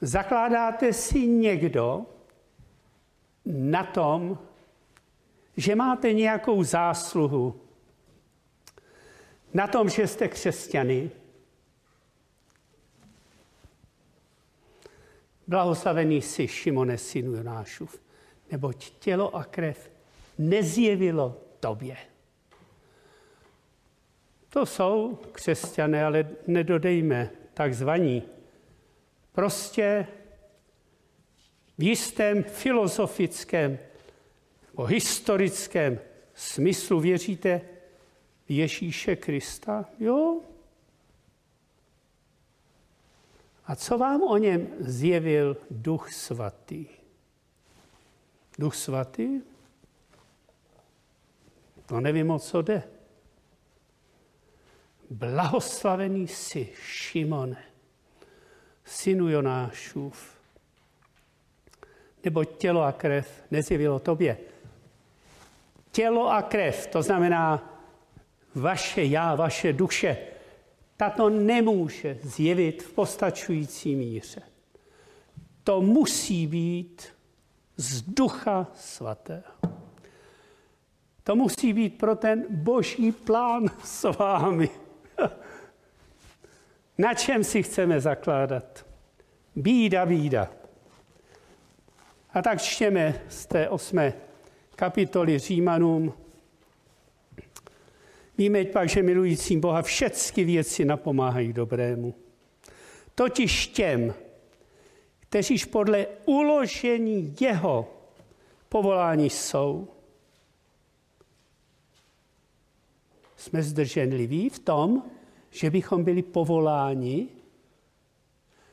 zakládáte 0.00 0.92
si 0.92 1.26
někdo 1.26 2.06
na 3.44 3.84
tom, 3.84 4.38
že 5.56 5.74
máte 5.74 6.12
nějakou 6.12 6.62
zásluhu 6.62 7.60
na 9.54 9.66
tom, 9.66 9.88
že 9.88 10.06
jste 10.06 10.28
křesťany, 10.28 11.10
Blahoslavený 15.46 16.22
jsi, 16.22 16.48
Šimone, 16.48 16.98
synu 16.98 17.34
Jonášův, 17.34 18.02
neboť 18.50 18.90
tělo 18.90 19.36
a 19.36 19.44
krev 19.44 19.90
nezjevilo 20.38 21.40
tobě. 21.60 21.96
To 24.48 24.66
jsou 24.66 25.18
křesťané, 25.32 26.04
ale 26.04 26.28
nedodejme 26.46 27.30
takzvaní. 27.54 28.22
Prostě 29.32 30.06
v 31.78 31.82
jistém 31.82 32.42
filozofickém 32.42 33.78
nebo 34.72 34.84
historickém 34.84 36.00
smyslu 36.34 37.00
věříte 37.00 37.60
v 38.46 38.50
Ježíše 38.50 39.16
Krista? 39.16 39.84
Jo, 39.98 40.40
A 43.66 43.76
co 43.76 43.98
vám 43.98 44.22
o 44.22 44.36
něm 44.36 44.68
zjevil 44.80 45.56
Duch 45.70 46.12
Svatý? 46.12 46.86
Duch 48.58 48.74
Svatý? 48.74 49.40
To 51.86 52.00
nevím, 52.00 52.30
o 52.30 52.38
co 52.38 52.62
jde. 52.62 52.82
Blahoslavený 55.10 56.28
jsi, 56.28 56.72
Šimone, 56.82 57.64
synu 58.84 59.28
Jonášův, 59.28 60.36
nebo 62.24 62.44
tělo 62.44 62.82
a 62.82 62.92
krev 62.92 63.44
nezjevilo 63.50 63.98
tobě. 63.98 64.38
Tělo 65.92 66.30
a 66.30 66.42
krev, 66.42 66.86
to 66.86 67.02
znamená 67.02 67.72
vaše 68.54 69.04
já, 69.04 69.34
vaše 69.34 69.72
duše, 69.72 70.16
tato 70.96 71.28
nemůže 71.28 72.18
zjevit 72.22 72.82
v 72.82 72.92
postačující 72.92 73.96
míře. 73.96 74.42
To 75.64 75.80
musí 75.80 76.46
být 76.46 77.08
z 77.76 78.02
ducha 78.02 78.66
svatého. 78.74 79.42
To 81.22 81.36
musí 81.36 81.72
být 81.72 81.98
pro 81.98 82.16
ten 82.16 82.44
boží 82.50 83.12
plán 83.12 83.66
s 83.84 84.16
vámi. 84.18 84.70
Na 86.98 87.14
čem 87.14 87.44
si 87.44 87.62
chceme 87.62 88.00
zakládat? 88.00 88.86
Bída, 89.56 90.06
bída. 90.06 90.50
A 92.34 92.42
tak 92.42 92.62
čtěme 92.62 93.20
z 93.28 93.46
té 93.46 93.68
osmé 93.68 94.12
kapitoly 94.76 95.38
Římanům 95.38 96.12
Víme 98.38 98.64
pak, 98.64 98.88
že 98.88 99.02
milujícím 99.02 99.60
Boha 99.60 99.82
všechny 99.82 100.44
věci 100.44 100.84
napomáhají 100.84 101.52
dobrému. 101.52 102.14
Totiž 103.14 103.66
těm, 103.68 104.14
kteříž 105.20 105.64
podle 105.64 106.06
uložení 106.24 107.36
jeho 107.40 107.90
povolání 108.68 109.30
jsou. 109.30 109.88
Jsme 113.36 113.62
zdrženliví 113.62 114.48
v 114.48 114.58
tom, 114.58 115.02
že 115.50 115.70
bychom 115.70 116.04
byli 116.04 116.22
povoláni, 116.22 117.28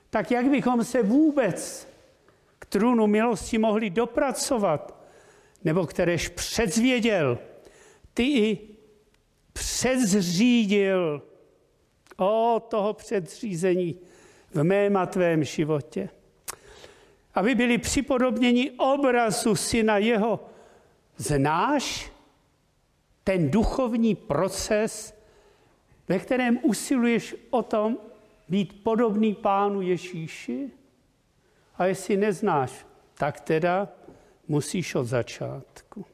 tak 0.09 0.31
jak 0.31 0.45
bychom 0.45 0.83
se 0.83 1.03
vůbec 1.03 1.87
k 2.59 2.65
trůnu 2.65 3.07
milosti 3.07 3.57
mohli 3.57 3.89
dopracovat, 3.89 5.03
nebo 5.63 5.85
kteréž 5.85 6.29
předzvěděl, 6.29 7.39
ty 8.13 8.23
i 8.23 8.72
předzřídil 9.53 11.21
o 12.17 12.61
toho 12.69 12.93
předzřízení 12.93 13.95
v 14.51 14.63
mém 14.63 14.97
a 14.97 15.05
tvém 15.05 15.43
životě. 15.43 16.09
Aby 17.33 17.55
byli 17.55 17.77
připodobněni 17.77 18.71
obrazu 18.71 19.55
syna 19.55 19.97
jeho. 19.97 20.49
Znáš 21.17 22.11
ten 23.23 23.51
duchovní 23.51 24.15
proces, 24.15 25.13
ve 26.07 26.19
kterém 26.19 26.59
usiluješ 26.63 27.35
o 27.49 27.63
tom 27.63 27.97
být 28.49 28.83
podobný 28.83 29.35
pánu 29.35 29.81
Ježíši? 29.81 30.71
A 31.77 31.85
jestli 31.85 32.17
neznáš, 32.17 32.85
tak 33.13 33.39
teda 33.39 33.89
musíš 34.47 34.95
od 34.95 35.05
začátku 35.05 36.05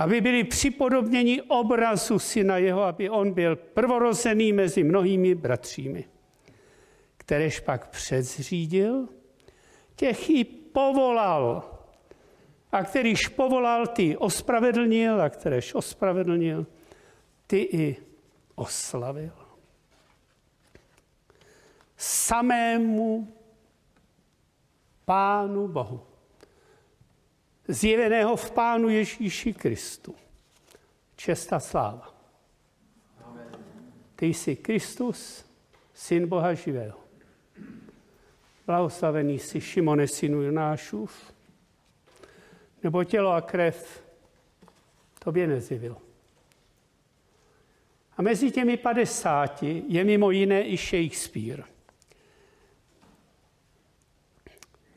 aby 0.00 0.20
byli 0.20 0.44
připodobněni 0.44 1.42
obrazu 1.42 2.18
syna 2.18 2.56
jeho, 2.56 2.82
aby 2.82 3.10
on 3.10 3.32
byl 3.32 3.56
prvorozený 3.56 4.52
mezi 4.52 4.84
mnohými 4.84 5.34
bratřími. 5.34 6.04
kteréž 7.16 7.60
pak 7.60 7.88
předzřídil, 7.90 9.08
těch 9.96 10.30
i 10.30 10.44
povolal. 10.44 11.78
A 12.72 12.84
kterýž 12.84 13.28
povolal, 13.28 13.86
ty 13.86 14.16
ospravedlnil, 14.16 15.22
a 15.22 15.28
kteréž 15.28 15.74
ospravedlnil, 15.74 16.66
ty 17.46 17.58
i 17.58 17.96
oslavil. 18.54 19.32
Samému 21.96 23.34
Pánu 25.04 25.68
Bohu, 25.68 26.09
zjeveného 27.70 28.36
v 28.36 28.50
Pánu 28.50 28.88
Ježíši 28.88 29.54
Kristu. 29.54 30.14
Česta 31.16 31.60
sláva. 31.60 32.14
Ty 34.16 34.26
jsi 34.26 34.56
Kristus, 34.56 35.44
syn 35.94 36.28
Boha 36.28 36.54
živého. 36.54 37.00
Blahoslavený 38.66 39.38
jsi 39.38 39.60
Šimone, 39.60 40.08
synu 40.08 40.42
Jonášův, 40.42 41.32
nebo 42.82 43.04
tělo 43.04 43.30
a 43.30 43.40
krev 43.40 44.04
tobě 45.18 45.46
nezjevil. 45.46 45.96
A 48.16 48.22
mezi 48.22 48.50
těmi 48.50 48.76
padesáti 48.76 49.82
je 49.88 50.04
mimo 50.04 50.30
jiné 50.30 50.62
i 50.62 50.76
Shakespeare. 50.76 51.64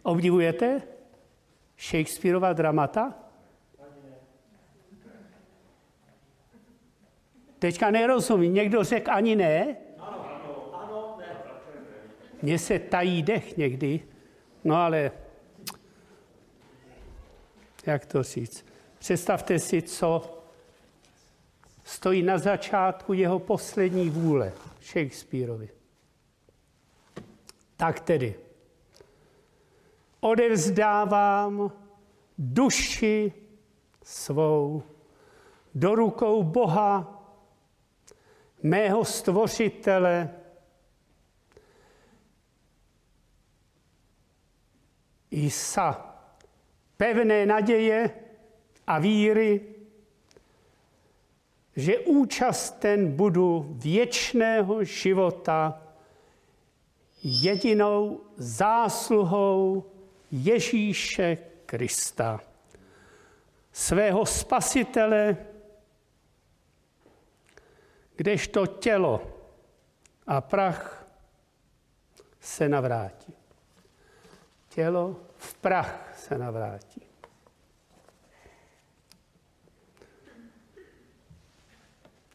Obdivujete 0.03 0.82
Shakespeareova 1.80 2.53
dramata? 2.53 3.13
Teďka 7.59 7.91
nerozumím. 7.91 8.53
Někdo 8.53 8.84
řekl 8.84 9.11
ani 9.11 9.36
ne? 9.36 9.78
Mně 12.41 12.59
se 12.59 12.80
tají 12.80 13.24
dech 13.24 13.57
někdy, 13.57 13.99
no 14.63 14.76
ale 14.76 15.11
jak 17.86 18.05
to 18.05 18.24
říct? 18.24 18.65
Představte 18.99 19.59
si, 19.59 19.82
co 19.82 20.39
stojí 21.84 22.24
na 22.24 22.38
začátku 22.38 23.13
jeho 23.13 23.39
poslední 23.39 24.09
vůle 24.09 24.53
Shakespeareovi. 24.82 25.69
Tak 27.78 27.99
tedy, 27.99 28.36
odevzdávám 30.24 31.71
duši 32.38 33.34
svou 34.03 34.84
do 35.76 35.95
rukou 35.95 36.43
Boha, 36.43 37.19
mého 38.63 39.05
stvořitele, 39.05 40.30
Isa, 45.32 46.15
pevné 46.97 47.45
naděje 47.45 48.09
a 48.88 48.99
víry, 48.99 49.61
že 51.76 51.99
účasten 51.99 53.15
budu 53.15 53.65
věčného 53.69 54.84
života 54.84 55.82
jedinou 57.24 58.21
zásluhou 58.38 59.92
Ježíše 60.36 61.38
Krista, 61.65 62.39
svého 63.71 64.25
spasitele, 64.25 65.38
kdežto 68.15 68.67
tělo 68.67 69.21
a 70.27 70.41
prach 70.41 71.07
se 72.39 72.69
navrátí. 72.69 73.34
Tělo 74.69 75.19
v 75.38 75.53
prach 75.53 76.19
se 76.19 76.38
navrátí. 76.38 77.01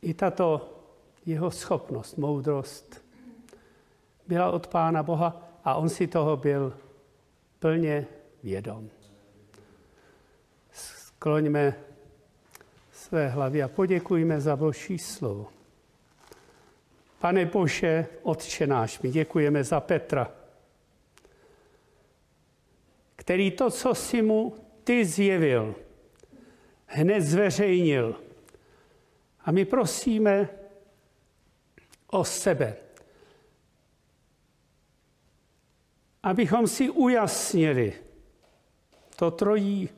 I 0.02 0.14
tato 0.14 0.78
jeho 1.26 1.50
schopnost, 1.50 2.16
moudrost 2.16 3.04
byla 4.26 4.50
od 4.50 4.66
Pána 4.66 5.02
Boha 5.02 5.50
a 5.64 5.74
on 5.74 5.88
si 5.88 6.06
toho 6.06 6.36
byl 6.36 6.87
plně 7.58 8.06
vědom. 8.42 8.90
Skloňme 10.72 11.74
své 12.92 13.28
hlavy 13.28 13.62
a 13.62 13.68
poděkujme 13.68 14.40
za 14.40 14.56
Boží 14.56 14.98
slovo. 14.98 15.48
Pane 17.18 17.46
Bože, 17.46 18.06
Otče 18.22 18.66
náš, 18.66 19.00
my 19.00 19.10
děkujeme 19.10 19.64
za 19.64 19.80
Petra, 19.80 20.32
který 23.16 23.50
to, 23.50 23.70
co 23.70 23.94
si 23.94 24.22
mu 24.22 24.54
ty 24.84 25.04
zjevil, 25.04 25.74
hned 26.86 27.20
zveřejnil. 27.20 28.20
A 29.40 29.52
my 29.52 29.64
prosíme 29.64 30.48
o 32.06 32.24
sebe, 32.24 32.76
abychom 36.22 36.66
si 36.66 36.90
ujasnili 36.90 37.92
to 39.16 39.30
trojí 39.30 39.88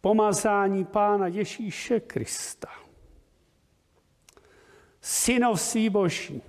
pomazání 0.00 0.84
Pána 0.84 1.26
Ježíše 1.26 2.00
Krista. 2.00 2.68
Synovství 5.00 5.90
Boží. 5.90 6.42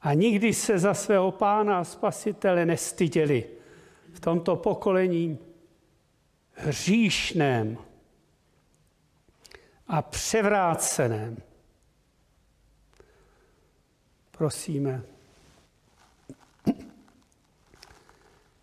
A 0.00 0.14
nikdy 0.14 0.54
se 0.54 0.78
za 0.78 0.94
svého 0.94 1.32
pána 1.32 1.78
a 1.78 1.84
spasitele 1.84 2.66
nestyděli 2.66 3.44
v 4.12 4.20
tomto 4.20 4.56
pokolení 4.56 5.38
hříšném 6.52 7.78
a 9.86 10.02
převráceném 10.02 11.36
prosíme, 14.38 15.02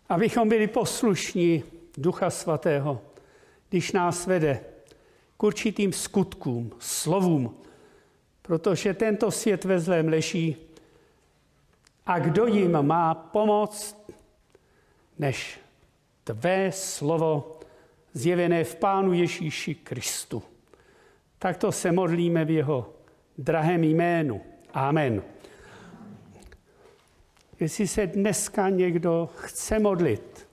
abychom 0.08 0.48
byli 0.48 0.66
poslušní 0.66 1.64
Ducha 1.98 2.30
Svatého, 2.30 3.02
když 3.68 3.92
nás 3.92 4.26
vede 4.26 4.60
k 5.36 5.42
určitým 5.42 5.92
skutkům, 5.92 6.72
slovům, 6.78 7.56
protože 8.42 8.94
tento 8.94 9.30
svět 9.30 9.64
ve 9.64 9.80
zlém 9.80 10.08
leží 10.08 10.56
a 12.06 12.18
kdo 12.18 12.46
jim 12.46 12.82
má 12.82 13.14
pomoct, 13.14 14.10
než 15.18 15.60
tvé 16.24 16.72
slovo 16.72 17.60
zjevené 18.12 18.64
v 18.64 18.76
Pánu 18.76 19.12
Ježíši 19.12 19.74
Kristu. 19.74 20.42
Takto 21.38 21.72
se 21.72 21.92
modlíme 21.92 22.44
v 22.44 22.50
jeho 22.50 22.94
drahém 23.38 23.84
jménu. 23.84 24.40
Amen. 24.72 25.33
Jestli 27.64 27.88
se 27.88 28.06
dneska 28.06 28.68
někdo 28.68 29.28
chce 29.36 29.78
modlit 29.78 30.48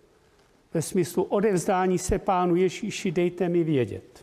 ve 0.74 0.82
smyslu 0.82 1.24
odevzdání 1.24 1.97
se 1.97 2.20
Pánu 2.20 2.55
Ježíši, 2.55 3.12
dejte 3.12 3.49
mi 3.49 3.64
vědět. 3.64 4.21